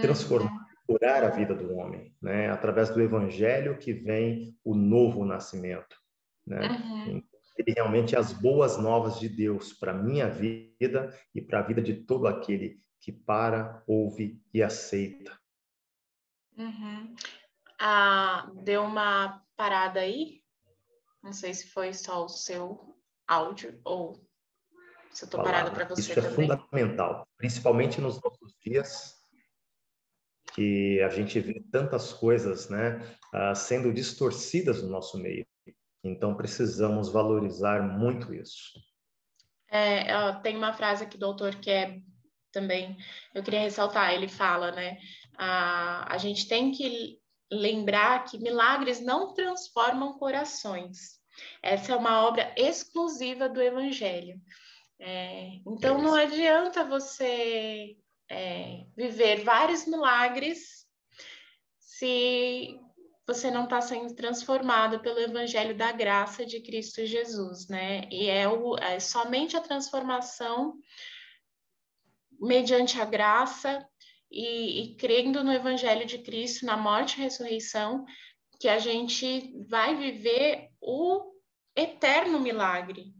transformar, 0.00 0.50
uhum. 0.50 0.64
curar 0.86 1.24
a 1.24 1.30
vida 1.30 1.54
do 1.54 1.74
homem, 1.74 2.14
né, 2.20 2.50
através 2.50 2.90
do 2.90 3.00
evangelho 3.00 3.78
que 3.78 3.92
vem 3.92 4.56
o 4.64 4.74
novo 4.74 5.24
nascimento, 5.24 5.96
né? 6.46 6.68
Uhum. 6.68 7.22
Ele 7.58 7.72
realmente 7.72 8.14
é 8.14 8.18
as 8.18 8.32
boas 8.32 8.78
novas 8.78 9.20
de 9.20 9.28
Deus 9.28 9.74
para 9.74 9.92
minha 9.92 10.28
vida 10.28 11.14
e 11.34 11.40
para 11.40 11.58
a 11.58 11.62
vida 11.62 11.82
de 11.82 11.94
todo 11.94 12.26
aquele 12.26 12.80
que 12.98 13.12
para, 13.12 13.82
ouve 13.86 14.40
e 14.54 14.62
aceita. 14.62 15.38
Uhum. 16.56 17.14
Ah, 17.78 18.50
deu 18.62 18.82
uma 18.84 19.42
parada 19.56 20.00
aí? 20.00 20.41
Não 21.22 21.32
sei 21.32 21.54
se 21.54 21.68
foi 21.68 21.92
só 21.92 22.24
o 22.24 22.28
seu 22.28 22.96
áudio 23.26 23.80
ou 23.84 24.14
se 25.12 25.24
eu 25.24 25.26
estou 25.26 25.42
parada 25.42 25.70
para 25.70 25.84
você 25.84 26.00
Isso 26.00 26.12
é 26.12 26.14
também. 26.22 26.30
é 26.30 26.34
fundamental, 26.34 27.28
principalmente 27.36 28.00
nos 28.00 28.20
nossos 28.20 28.56
dias 28.60 29.14
que 30.54 31.00
a 31.02 31.08
gente 31.08 31.38
vê 31.40 31.62
tantas 31.70 32.12
coisas 32.12 32.68
né, 32.68 32.98
uh, 33.34 33.54
sendo 33.54 33.92
distorcidas 33.92 34.82
no 34.82 34.88
nosso 34.88 35.18
meio. 35.18 35.46
Então, 36.04 36.34
precisamos 36.34 37.10
valorizar 37.10 37.80
muito 37.82 38.34
isso. 38.34 38.78
É, 39.70 40.32
tem 40.42 40.56
uma 40.56 40.72
frase 40.72 41.04
aqui 41.04 41.16
do 41.16 41.26
autor 41.26 41.54
que 41.56 41.70
é 41.70 42.00
também, 42.50 42.98
eu 43.34 43.42
queria 43.42 43.60
ressaltar, 43.60 44.12
ele 44.12 44.28
fala, 44.28 44.72
né, 44.72 44.98
a, 45.38 46.12
a 46.12 46.18
gente 46.18 46.46
tem 46.46 46.70
que 46.70 47.21
lembrar 47.52 48.24
que 48.24 48.38
milagres 48.38 49.00
não 49.00 49.34
transformam 49.34 50.18
corações. 50.18 51.20
Essa 51.62 51.92
é 51.92 51.96
uma 51.96 52.26
obra 52.26 52.52
exclusiva 52.56 53.48
do 53.48 53.60
Evangelho. 53.60 54.40
É, 54.98 55.60
então, 55.66 56.00
não 56.00 56.14
adianta 56.14 56.84
você 56.84 57.96
é, 58.30 58.86
viver 58.96 59.42
vários 59.44 59.86
milagres 59.86 60.86
se 61.78 62.78
você 63.26 63.50
não 63.50 63.64
está 63.64 63.80
sendo 63.80 64.14
transformado 64.14 65.00
pelo 65.00 65.20
Evangelho 65.20 65.76
da 65.76 65.92
graça 65.92 66.44
de 66.44 66.60
Cristo 66.60 67.04
Jesus, 67.04 67.68
né? 67.68 68.08
E 68.10 68.28
é, 68.28 68.48
o, 68.48 68.76
é 68.78 68.98
somente 68.98 69.56
a 69.56 69.60
transformação 69.60 70.74
mediante 72.40 73.00
a 73.00 73.04
graça 73.04 73.86
e, 74.32 74.82
e 74.82 74.96
crendo 74.96 75.44
no 75.44 75.52
Evangelho 75.52 76.06
de 76.06 76.18
Cristo, 76.18 76.64
na 76.64 76.76
morte 76.76 77.18
e 77.18 77.22
ressurreição, 77.22 78.04
que 78.58 78.68
a 78.68 78.78
gente 78.78 79.54
vai 79.68 79.94
viver 79.94 80.70
o 80.80 81.32
eterno 81.76 82.40
milagre, 82.40 83.12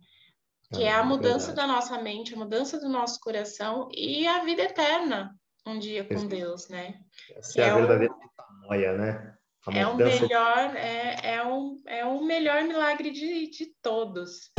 que 0.74 0.84
é, 0.84 0.92
a 0.92 1.04
mudança 1.04 1.52
da 1.52 1.66
nossa 1.66 2.00
mente, 2.00 2.34
a 2.34 2.38
mudança 2.38 2.80
do 2.80 2.88
nosso 2.88 3.20
coração 3.20 3.88
e 3.92 4.26
a 4.26 4.42
vida 4.44 4.62
eterna 4.62 5.36
um 5.66 5.78
dia 5.78 6.04
com 6.04 6.26
Deus, 6.26 6.68
né? 6.68 6.94
Essa 7.36 7.60
é, 7.60 7.64
é 7.64 7.70
a 7.70 7.74
verdadeira 7.76 8.12
o... 8.12 8.98
né? 8.98 9.34
é 9.72 9.86
o 9.86 9.96
melhor, 9.96 10.76
é, 10.76 11.34
é, 11.34 11.46
um, 11.46 11.80
é 11.86 12.04
o 12.04 12.24
melhor 12.24 12.64
milagre 12.64 13.10
de, 13.10 13.48
de 13.48 13.66
todos. 13.80 14.50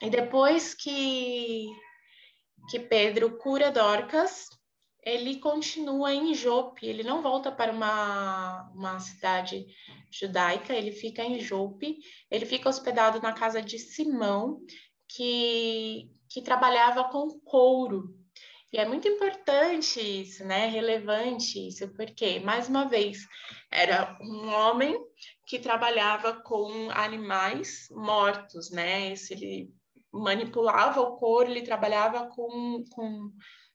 E 0.00 0.10
depois 0.10 0.74
que, 0.74 1.66
que 2.68 2.78
Pedro 2.78 3.38
cura 3.38 3.70
Dorcas, 3.70 4.48
ele 5.02 5.38
continua 5.38 6.12
em 6.12 6.34
Jope, 6.34 6.84
ele 6.84 7.04
não 7.04 7.22
volta 7.22 7.52
para 7.52 7.72
uma, 7.72 8.68
uma 8.74 8.98
cidade 8.98 9.64
judaica, 10.10 10.74
ele 10.74 10.90
fica 10.90 11.22
em 11.22 11.38
Jope, 11.38 11.98
ele 12.30 12.44
fica 12.44 12.68
hospedado 12.68 13.22
na 13.22 13.32
casa 13.32 13.62
de 13.62 13.78
Simão, 13.78 14.60
que, 15.08 16.10
que 16.28 16.42
trabalhava 16.42 17.04
com 17.04 17.38
couro. 17.40 18.14
E 18.72 18.78
é 18.78 18.84
muito 18.84 19.06
importante 19.06 20.00
isso, 20.00 20.44
né? 20.44 20.66
Relevante 20.66 21.68
isso, 21.68 21.88
porque, 21.94 22.40
mais 22.40 22.68
uma 22.68 22.86
vez, 22.88 23.18
era 23.70 24.18
um 24.20 24.52
homem 24.52 24.98
que 25.46 25.60
trabalhava 25.60 26.42
com 26.42 26.90
animais 26.90 27.88
mortos, 27.92 28.70
né? 28.72 29.14
Se 29.14 29.34
ele 29.34 29.72
manipulava 30.18 31.00
o 31.00 31.16
couro, 31.16 31.50
ele 31.50 31.62
trabalhava 31.62 32.26
com, 32.28 32.84
com, 32.90 33.32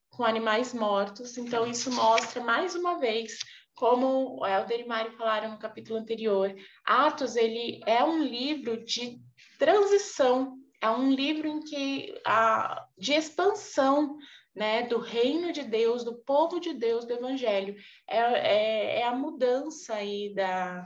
com 0.10 0.24
animais 0.24 0.74
mortos. 0.74 1.38
Então, 1.38 1.68
isso 1.68 1.92
mostra, 1.92 2.44
mais 2.44 2.76
uma 2.76 3.00
vez, 3.00 3.38
como 3.76 4.40
o 4.40 4.46
Helder 4.46 4.82
e 4.82 4.88
Mari 4.88 5.12
falaram 5.18 5.52
no 5.52 5.60
capítulo 5.60 6.00
anterior, 6.00 6.54
Atos, 6.86 7.36
ele 7.36 7.80
é 7.86 8.04
um 8.04 8.22
livro 8.24 8.84
de 8.86 9.20
transição, 9.58 10.58
é 10.80 10.90
um 10.90 11.12
livro 11.12 11.48
em 11.48 11.60
que 11.62 12.14
a, 12.26 12.86
de 12.98 13.14
expansão 13.14 14.18
né, 14.56 14.84
do 14.84 15.00
reino 15.00 15.52
de 15.52 15.64
Deus, 15.64 16.04
do 16.04 16.16
povo 16.24 16.60
de 16.60 16.74
Deus, 16.74 17.06
do 17.06 17.14
evangelho. 17.14 17.76
É, 18.08 18.18
é, 18.20 19.00
é 19.00 19.04
a 19.04 19.16
mudança 19.16 19.96
aí 19.96 20.34
da, 20.34 20.86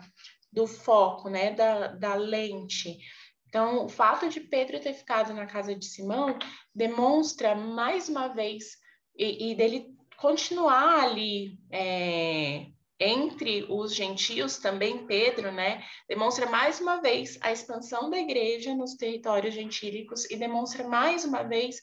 do 0.51 0.67
foco, 0.67 1.29
né, 1.29 1.51
da, 1.51 1.87
da 1.87 2.15
lente. 2.15 2.97
Então, 3.55 3.85
o 3.85 3.87
fato 3.87 4.27
de 4.27 4.41
Pedro 4.41 4.81
ter 4.81 4.91
ficado 4.91 5.33
na 5.33 5.45
casa 5.45 5.73
de 5.73 5.85
Simão 5.85 6.37
demonstra 6.75 7.55
mais 7.55 8.09
uma 8.09 8.27
vez, 8.27 8.77
e, 9.17 9.49
e 9.49 9.55
dele 9.55 9.95
continuar 10.17 11.05
ali 11.05 11.57
é, 11.71 12.65
entre 12.99 13.65
os 13.69 13.95
gentios, 13.95 14.57
também 14.57 15.07
Pedro, 15.07 15.53
né, 15.53 15.81
demonstra 16.05 16.49
mais 16.49 16.81
uma 16.81 16.97
vez 16.99 17.39
a 17.39 17.49
expansão 17.53 18.09
da 18.09 18.19
igreja 18.19 18.75
nos 18.75 18.95
territórios 18.95 19.53
gentílicos 19.53 20.29
e 20.29 20.35
demonstra 20.35 20.85
mais 20.85 21.23
uma 21.23 21.41
vez 21.41 21.77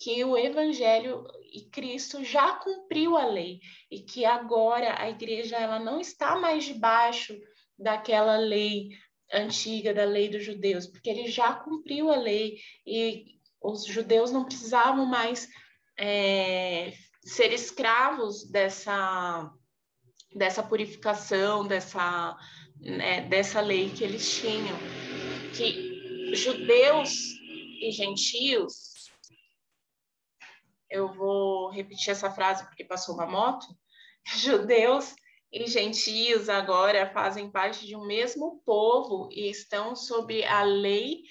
que 0.00 0.24
o 0.24 0.34
Evangelho 0.34 1.26
e 1.52 1.68
Cristo 1.68 2.24
já 2.24 2.54
cumpriu 2.54 3.18
a 3.18 3.26
lei 3.26 3.60
e 3.90 4.00
que 4.00 4.24
agora 4.24 4.98
a 4.98 5.10
igreja 5.10 5.58
ela 5.58 5.78
não 5.78 6.00
está 6.00 6.36
mais 6.36 6.64
debaixo 6.64 7.38
daquela 7.78 8.38
lei 8.38 8.88
antiga 9.32 9.92
da 9.92 10.04
lei 10.04 10.28
dos 10.28 10.44
judeus, 10.44 10.86
porque 10.86 11.10
ele 11.10 11.28
já 11.28 11.52
cumpriu 11.52 12.10
a 12.10 12.16
lei 12.16 12.58
e 12.86 13.38
os 13.60 13.84
judeus 13.84 14.30
não 14.30 14.44
precisavam 14.44 15.04
mais 15.04 15.48
é, 15.98 16.92
ser 17.22 17.52
escravos 17.52 18.48
dessa 18.50 19.50
dessa 20.34 20.62
purificação, 20.62 21.66
dessa 21.66 22.36
né, 22.80 23.22
dessa 23.22 23.60
lei 23.60 23.90
que 23.90 24.04
eles 24.04 24.38
tinham, 24.38 24.76
que 25.56 26.34
judeus 26.34 27.10
e 27.80 27.90
gentios 27.90 28.88
eu 30.90 31.12
vou 31.12 31.70
repetir 31.70 32.10
essa 32.10 32.30
frase 32.30 32.64
porque 32.66 32.84
passou 32.84 33.14
uma 33.14 33.26
moto. 33.26 33.66
Judeus 34.36 35.14
e 35.52 35.66
gentios 35.66 36.48
agora 36.48 37.10
fazem 37.12 37.50
parte 37.50 37.86
de 37.86 37.96
um 37.96 38.06
mesmo 38.06 38.62
povo 38.64 39.28
e 39.32 39.48
estão 39.48 39.96
sob 39.96 40.44
a 40.44 40.62
lei 40.62 41.22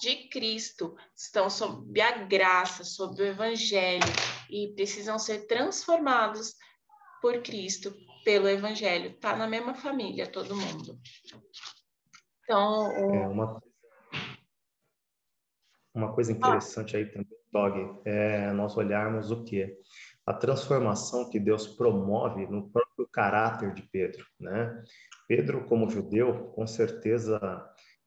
de 0.00 0.28
Cristo, 0.28 0.94
estão 1.14 1.48
sob 1.48 2.00
a 2.00 2.24
graça, 2.24 2.84
sob 2.84 3.20
o 3.20 3.26
Evangelho 3.26 4.04
e 4.50 4.68
precisam 4.74 5.18
ser 5.18 5.46
transformados 5.46 6.54
por 7.20 7.42
Cristo, 7.42 7.94
pelo 8.24 8.48
Evangelho. 8.48 9.10
Está 9.10 9.36
na 9.36 9.46
mesma 9.46 9.74
família, 9.74 10.30
todo 10.30 10.56
mundo. 10.56 10.98
Então, 12.44 12.88
o... 12.88 13.14
é 13.14 13.28
uma, 13.28 13.62
uma 15.94 16.14
coisa 16.14 16.32
interessante 16.32 16.96
ah. 16.96 16.98
aí 16.98 17.06
também, 17.06 17.38
Dog, 17.50 18.00
é 18.04 18.52
nós 18.52 18.76
olharmos 18.76 19.30
o 19.30 19.44
que? 19.44 19.78
A 20.26 20.34
transformação 20.34 21.30
que 21.30 21.40
Deus 21.40 21.66
promove 21.66 22.46
no 22.46 22.68
próprio 22.96 23.06
caráter 23.12 23.74
de 23.74 23.82
Pedro, 23.82 24.24
né? 24.40 24.82
Pedro, 25.28 25.66
como 25.66 25.90
judeu, 25.90 26.48
com 26.54 26.66
certeza 26.66 27.38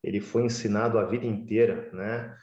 ele 0.04 0.20
foi 0.20 0.44
ensinado 0.44 0.98
a 0.98 1.06
vida 1.06 1.26
inteira, 1.26 1.90
né? 1.94 2.36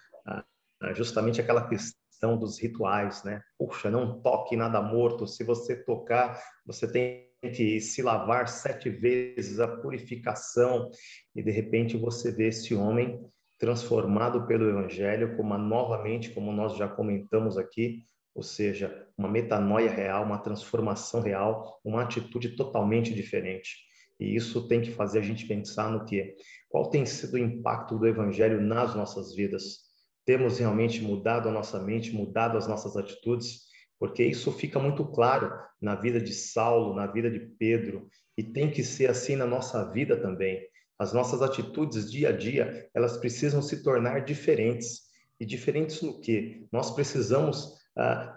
justamente 0.95 1.41
aquela 1.41 1.67
questão 1.67 2.39
dos 2.39 2.61
rituais, 2.61 3.25
né? 3.25 3.43
Puxa, 3.59 3.91
não 3.91 4.21
toque 4.21 4.57
nada 4.57 4.81
morto. 4.81 5.27
Se 5.27 5.43
você 5.43 5.75
tocar, 5.75 6.39
você 6.67 6.91
tem 6.91 7.27
que 7.55 7.81
se 7.81 8.03
lavar 8.03 8.47
sete 8.47 8.91
vezes 8.91 9.59
a 9.59 9.67
purificação. 9.67 10.91
E 11.35 11.43
de 11.43 11.51
repente 11.51 11.97
você 11.97 12.31
vê 12.31 12.49
esse 12.49 12.75
homem 12.75 13.25
transformado 13.59 14.47
pelo 14.47 14.69
Evangelho, 14.69 15.35
como 15.37 15.57
novamente, 15.57 16.31
como 16.31 16.53
nós 16.53 16.77
já 16.77 16.87
comentamos 16.87 17.57
aqui, 17.57 18.05
ou 18.37 18.43
seja, 18.43 19.09
uma 19.17 19.31
metanoia 19.31 19.91
real, 19.91 20.23
uma 20.23 20.37
transformação 20.37 21.23
real, 21.23 21.81
uma 21.83 22.03
atitude 22.03 22.51
totalmente 22.51 23.15
diferente. 23.15 23.79
E 24.21 24.37
isso 24.37 24.69
tem 24.69 24.83
que 24.83 24.91
fazer 24.91 25.21
a 25.21 25.23
gente 25.23 25.47
pensar 25.47 25.91
no 25.91 26.05
que? 26.05 26.37
Qual 26.69 26.91
tem 26.91 27.07
sido 27.07 27.35
o 27.35 27.39
impacto 27.39 27.99
do 27.99 28.07
Evangelho 28.07 28.61
nas 28.61 28.95
nossas 28.95 29.35
vidas? 29.35 29.87
Temos 30.27 30.59
realmente 30.59 31.01
mudado 31.01 31.49
a 31.49 31.53
nossa 31.53 31.83
mente, 31.83 32.13
mudado 32.13 32.59
as 32.59 32.69
nossas 32.69 32.95
atitudes? 32.95 33.63
Porque 33.99 34.23
isso 34.23 34.53
fica 34.53 34.79
muito 34.79 35.07
claro 35.07 35.51
na 35.81 35.95
vida 35.95 36.21
de 36.21 36.35
Saulo, 36.35 36.95
na 36.95 37.07
vida 37.07 37.31
de 37.31 37.41
Pedro, 37.41 38.07
e 38.37 38.43
tem 38.43 38.71
que 38.71 38.85
ser 38.85 39.09
assim 39.09 39.35
na 39.35 39.47
nossa 39.47 39.91
vida 39.91 40.15
também. 40.15 40.61
As 40.99 41.15
nossas 41.15 41.41
atitudes 41.41 42.11
dia 42.11 42.29
a 42.29 42.33
dia, 42.33 42.91
elas 42.95 43.17
precisam 43.17 43.63
se 43.63 43.83
tornar 43.83 44.27
diferentes. 44.27 45.07
E 45.41 45.47
diferentes 45.47 46.03
no 46.03 46.21
que? 46.21 46.67
Nós 46.71 46.91
precisamos 46.91 47.77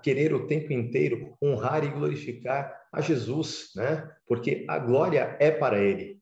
querer 0.02 0.34
o 0.34 0.48
tempo 0.48 0.72
inteiro 0.72 1.38
honrar 1.41 1.84
e 1.84 1.89
glorificar 1.89 2.88
a 2.91 3.02
Jesus, 3.02 3.72
né? 3.76 4.10
Porque 4.26 4.65
a 4.67 4.80
glória 4.80 5.36
é 5.39 5.52
para 5.52 5.80
Ele, 5.80 6.22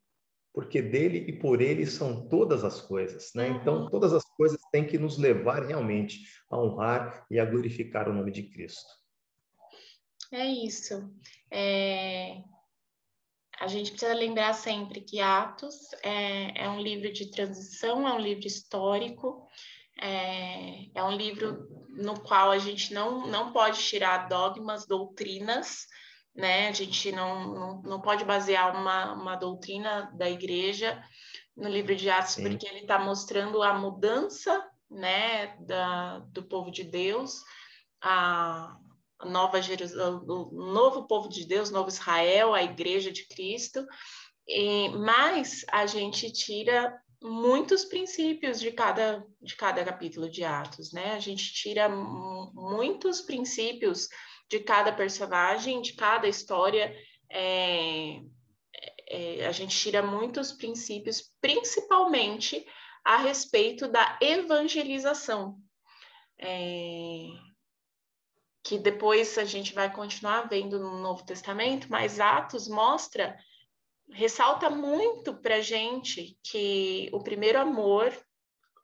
porque 0.54 0.82
dele 0.82 1.26
e 1.28 1.34
por 1.34 1.62
Ele 1.62 1.86
são 1.86 2.28
todas 2.28 2.64
as 2.64 2.82
coisas, 2.82 3.32
né? 3.36 3.50
Então 3.50 3.84
uhum. 3.84 3.90
todas 3.90 4.12
as 4.14 4.24
coisas 4.24 4.60
têm 4.72 4.86
que 4.86 4.98
nos 4.98 5.18
levar 5.18 5.64
realmente 5.64 6.22
a 6.50 6.58
honrar 6.58 7.26
e 7.30 7.40
a 7.40 7.46
glorificar 7.46 8.10
o 8.10 8.14
nome 8.14 8.32
de 8.32 8.44
Cristo. 8.44 8.90
É 10.32 10.46
isso. 10.46 11.14
É... 11.52 12.42
A 13.60 13.68
gente 13.68 13.92
precisa 13.92 14.14
lembrar 14.14 14.54
sempre 14.54 15.02
que 15.02 15.20
Atos 15.20 15.92
é, 16.04 16.64
é 16.64 16.70
um 16.70 16.80
livro 16.80 17.12
de 17.12 17.32
transição, 17.32 18.08
é 18.08 18.14
um 18.14 18.20
livro 18.20 18.46
histórico, 18.46 19.48
é, 20.02 20.86
é 20.94 21.04
um 21.04 21.16
livro 21.16 21.68
no 21.90 22.20
qual 22.20 22.52
a 22.52 22.58
gente 22.58 22.94
não, 22.94 23.28
não 23.28 23.52
pode 23.52 23.80
tirar 23.80 24.28
dogmas, 24.28 24.86
doutrinas, 24.86 25.88
né? 26.36 26.70
A 26.70 26.72
gente 26.72 27.12
não, 27.12 27.54
não, 27.54 27.82
não 27.82 28.02
pode 28.02 28.24
basear 28.24 28.76
uma, 28.76 29.14
uma 29.14 29.36
doutrina 29.36 30.12
da 30.16 30.30
igreja 30.30 31.04
no 31.56 31.68
livro 31.68 31.96
de 31.96 32.10
Atos, 32.10 32.34
Sim. 32.34 32.44
porque 32.44 32.68
ele 32.68 32.82
está 32.82 33.00
mostrando 33.00 33.64
a 33.64 33.74
mudança, 33.74 34.64
né, 34.90 35.58
da, 35.62 36.20
do 36.20 36.44
povo 36.44 36.70
de 36.70 36.84
Deus, 36.84 37.42
a, 38.00 38.78
nova 39.26 39.62
Jerusalém, 39.62 40.22
o 40.28 40.72
novo 40.72 41.08
povo 41.08 41.28
de 41.28 41.46
Deus, 41.46 41.72
novo 41.72 41.90
Israel, 41.90 42.54
a 42.54 42.62
igreja 42.62 43.12
de 43.12 43.28
Cristo, 43.28 43.86
e, 44.48 44.90
mas 44.90 45.66
a 45.72 45.86
gente 45.88 46.32
tira 46.32 46.96
muitos 47.22 47.84
princípios 47.86 48.60
de 48.60 48.72
cada, 48.72 49.26
de 49.42 49.56
cada 49.56 49.84
capítulo 49.84 50.30
de 50.30 50.44
Atos, 50.44 50.92
né? 50.94 51.14
A 51.14 51.20
gente 51.20 51.54
tira 51.54 51.90
muitos 51.90 53.22
princípios 53.22 54.08
de 54.50 54.60
cada 54.60 54.92
personagem, 54.92 55.82
de 55.82 55.94
cada 55.94 56.28
história. 56.28 56.96
É, 57.30 58.22
é, 59.10 59.46
a 59.46 59.52
gente 59.52 59.76
tira 59.78 60.02
muitos 60.02 60.52
princípios, 60.52 61.32
principalmente 61.42 62.66
a 63.04 63.18
respeito 63.18 63.88
da 63.88 64.18
evangelização. 64.22 65.58
É, 66.40 67.28
que 68.64 68.78
depois 68.78 69.38
a 69.38 69.46
gente 69.46 69.74
vai 69.74 69.92
continuar 69.92 70.50
vendo 70.50 70.78
no 70.78 71.00
Novo 71.00 71.26
Testamento, 71.26 71.88
mas 71.90 72.20
Atos 72.20 72.68
mostra, 72.68 73.38
ressalta 74.12 74.70
muito 74.70 75.34
para 75.34 75.62
gente 75.62 76.38
que 76.44 77.10
o 77.14 77.22
primeiro 77.22 77.60
amor, 77.60 78.12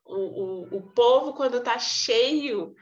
o, 0.05 0.15
o, 0.15 0.77
o 0.77 0.81
povo 0.93 1.33
quando 1.33 1.57
está 1.57 1.79
cheio 1.79 2.75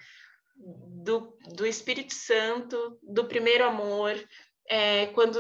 do, 0.56 1.38
do 1.56 1.66
Espírito 1.66 2.14
Santo, 2.14 3.00
do 3.02 3.26
primeiro 3.26 3.64
amor, 3.66 4.14
é, 4.68 5.08
quando 5.08 5.40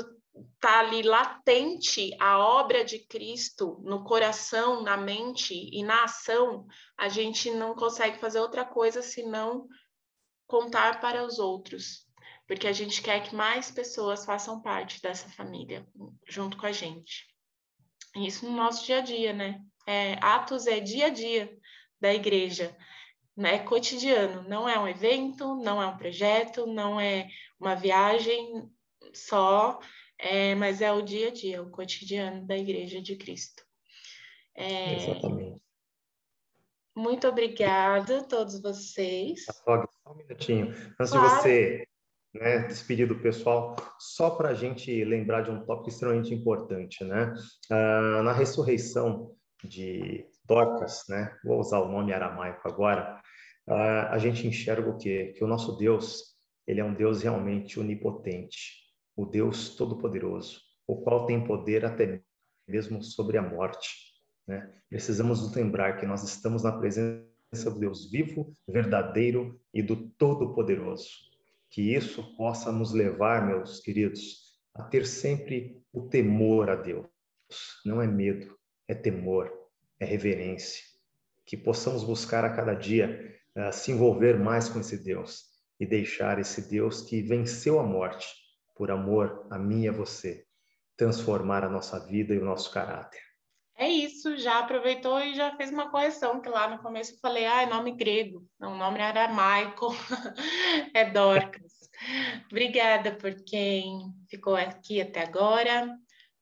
está 0.55 0.79
ali 0.79 1.01
latente 1.01 2.15
a 2.19 2.39
obra 2.39 2.83
de 2.85 2.99
Cristo 2.99 3.79
no 3.83 4.03
coração, 4.03 4.81
na 4.81 4.95
mente 4.95 5.53
e 5.53 5.83
na 5.83 6.05
ação, 6.05 6.65
a 6.97 7.09
gente 7.09 7.51
não 7.51 7.75
consegue 7.75 8.19
fazer 8.19 8.39
outra 8.39 8.63
coisa 8.63 9.01
senão 9.01 9.67
contar 10.47 10.99
para 10.99 11.25
os 11.25 11.39
outros, 11.39 12.05
porque 12.47 12.67
a 12.67 12.73
gente 12.73 13.01
quer 13.01 13.23
que 13.23 13.35
mais 13.35 13.71
pessoas 13.71 14.25
façam 14.25 14.61
parte 14.61 15.01
dessa 15.01 15.29
família 15.29 15.87
junto 16.31 16.57
com 16.57 16.65
a 16.65 16.71
gente. 16.71 17.27
Isso 18.15 18.45
no 18.45 18.55
nosso 18.55 18.85
dia 18.85 18.99
a 18.99 19.01
dia, 19.01 19.33
né? 19.33 19.61
É, 19.87 20.13
Atos 20.21 20.67
é 20.67 20.79
dia 20.79 21.07
a 21.07 21.09
dia 21.09 21.57
da 21.99 22.13
igreja 22.13 22.75
né, 23.35 23.59
cotidiano, 23.59 24.47
não 24.47 24.67
é 24.67 24.77
um 24.77 24.87
evento, 24.87 25.55
não 25.55 25.81
é 25.81 25.87
um 25.87 25.97
projeto, 25.97 26.67
não 26.67 26.99
é 26.99 27.29
uma 27.59 27.75
viagem 27.75 28.69
só, 29.13 29.79
é, 30.17 30.53
mas 30.55 30.81
é 30.81 30.91
o 30.91 31.01
dia 31.01 31.29
a 31.29 31.31
dia, 31.31 31.63
o 31.63 31.71
cotidiano 31.71 32.45
da 32.45 32.57
Igreja 32.57 33.01
de 33.01 33.15
Cristo. 33.15 33.63
É, 34.55 34.95
Exatamente. 34.95 35.61
Muito 36.95 37.27
obrigada 37.27 38.19
a 38.19 38.23
todos 38.23 38.61
vocês. 38.61 39.45
só 39.45 39.83
um 40.07 40.15
minutinho. 40.15 40.67
Antes 40.99 41.11
claro. 41.11 41.29
de 41.29 41.41
você 41.41 41.87
né, 42.33 42.59
despedir 42.67 43.07
do 43.07 43.19
pessoal, 43.19 43.75
só 43.99 44.29
para 44.29 44.49
a 44.49 44.53
gente 44.53 45.03
lembrar 45.03 45.41
de 45.41 45.51
um 45.51 45.65
tópico 45.65 45.89
extremamente 45.89 46.33
importante, 46.33 47.03
né? 47.03 47.33
Ah, 47.69 48.21
na 48.23 48.33
ressurreição 48.33 49.35
de 49.63 50.25
Dorcas, 50.45 51.03
né? 51.07 51.35
Vou 51.43 51.59
usar 51.59 51.79
o 51.79 51.91
nome 51.91 52.13
aramaico 52.13 52.67
agora. 52.67 53.21
Uh, 53.67 54.09
a 54.09 54.17
gente 54.17 54.47
enxerga 54.47 54.89
o 54.89 54.97
quê? 54.97 55.33
Que 55.37 55.43
o 55.43 55.47
nosso 55.47 55.77
Deus, 55.77 56.35
ele 56.67 56.79
é 56.79 56.83
um 56.83 56.93
Deus 56.93 57.21
realmente 57.21 57.79
onipotente, 57.79 58.81
o 59.15 59.25
Deus 59.25 59.75
todo-poderoso, 59.75 60.59
o 60.87 61.01
qual 61.01 61.25
tem 61.25 61.45
poder 61.45 61.85
até 61.85 62.21
mesmo 62.67 63.03
sobre 63.03 63.37
a 63.37 63.41
morte. 63.41 63.89
Né? 64.47 64.73
Precisamos 64.89 65.41
nos 65.41 65.55
lembrar 65.55 65.97
que 65.97 66.05
nós 66.05 66.23
estamos 66.23 66.63
na 66.63 66.71
presença 66.71 67.25
do 67.65 67.79
Deus 67.79 68.09
vivo, 68.09 68.55
verdadeiro 68.67 69.61
e 69.73 69.81
do 69.81 70.09
Todo-Poderoso. 70.17 71.30
Que 71.71 71.95
isso 71.95 72.35
possa 72.35 72.71
nos 72.71 72.93
levar, 72.93 73.47
meus 73.47 73.79
queridos, 73.79 74.51
a 74.75 74.83
ter 74.83 75.07
sempre 75.07 75.81
o 75.91 76.07
temor 76.07 76.69
a 76.69 76.75
Deus. 76.75 77.07
Não 77.83 78.01
é 78.01 78.07
medo, 78.07 78.55
é 78.87 78.93
temor 78.93 79.51
é 80.01 80.05
reverência. 80.05 80.83
Que 81.45 81.55
possamos 81.55 82.03
buscar 82.03 82.43
a 82.43 82.49
cada 82.49 82.73
dia 82.73 83.37
uh, 83.55 83.71
se 83.71 83.91
envolver 83.91 84.37
mais 84.37 84.67
com 84.67 84.79
esse 84.79 84.97
Deus 84.97 85.45
e 85.79 85.85
deixar 85.85 86.39
esse 86.39 86.69
Deus 86.69 87.01
que 87.01 87.21
venceu 87.21 87.79
a 87.79 87.83
morte 87.83 88.27
por 88.75 88.89
amor 88.89 89.47
a 89.51 89.59
mim 89.59 89.83
e 89.83 89.87
a 89.87 89.91
você 89.91 90.43
transformar 90.97 91.63
a 91.63 91.69
nossa 91.69 91.99
vida 91.99 92.33
e 92.33 92.39
o 92.39 92.45
nosso 92.45 92.71
caráter. 92.71 93.21
É 93.81 93.89
isso, 93.89 94.37
já 94.37 94.59
aproveitou 94.59 95.19
e 95.21 95.33
já 95.33 95.55
fez 95.57 95.71
uma 95.71 95.89
correção, 95.89 96.39
que 96.39 96.47
lá 96.47 96.67
no 96.67 96.83
começo 96.83 97.13
eu 97.13 97.17
falei, 97.17 97.47
ah, 97.47 97.63
é 97.63 97.65
nome 97.65 97.93
grego, 97.93 98.47
não, 98.59 98.73
o 98.73 98.77
nome 98.77 98.99
era 98.99 99.07
aramaico, 99.23 99.87
é 100.93 101.09
Dorcas. 101.09 101.89
Obrigada 102.51 103.15
por 103.15 103.33
quem 103.43 104.13
ficou 104.29 104.55
aqui 104.55 105.01
até 105.01 105.23
agora. 105.23 105.97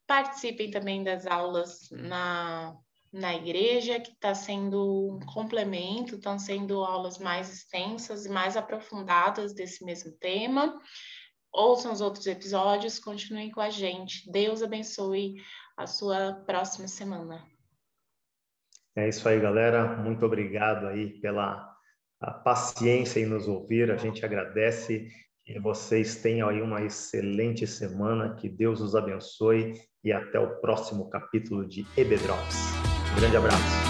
Participem 0.05 0.69
também 0.69 1.01
das 1.01 1.25
aulas 1.25 1.89
na 1.91 2.75
na 3.11 3.33
igreja, 3.33 3.99
que 3.99 4.11
está 4.11 4.35
sendo 4.35 5.15
um 5.15 5.19
complemento, 5.21 6.15
estão 6.15 6.37
sendo 6.37 6.83
aulas 6.83 7.17
mais 7.17 7.51
extensas 7.51 8.25
e 8.25 8.29
mais 8.29 8.55
aprofundadas 8.57 9.53
desse 9.53 9.83
mesmo 9.83 10.11
tema. 10.11 10.77
Ouçam 11.51 11.91
os 11.91 12.01
outros 12.01 12.27
episódios, 12.27 12.99
continuem 12.99 13.49
com 13.49 13.61
a 13.61 13.71
gente. 13.71 14.29
Deus 14.29 14.61
abençoe 14.61 15.35
a 15.79 15.87
sua 15.87 16.33
próxima 16.45 16.89
semana. 16.89 17.41
É 18.95 19.07
isso 19.07 19.27
aí, 19.29 19.39
galera. 19.39 19.95
Muito 19.95 20.25
obrigado 20.25 20.87
aí 20.87 21.21
pela 21.21 21.73
paciência 22.43 23.21
em 23.21 23.25
nos 23.25 23.47
ouvir. 23.47 23.89
A 23.89 23.95
gente 23.95 24.23
agradece 24.25 25.07
que 25.45 25.57
vocês 25.57 26.17
tenham 26.17 26.49
aí 26.49 26.61
uma 26.61 26.83
excelente 26.83 27.65
semana. 27.65 28.35
Que 28.35 28.49
Deus 28.49 28.81
os 28.81 28.93
abençoe 28.93 29.73
e 30.03 30.11
até 30.11 30.37
o 30.37 30.59
próximo 30.59 31.09
capítulo 31.09 31.65
de 31.65 31.87
EBDrops. 31.95 32.57
Um 33.13 33.21
grande 33.21 33.37
abraço. 33.37 33.88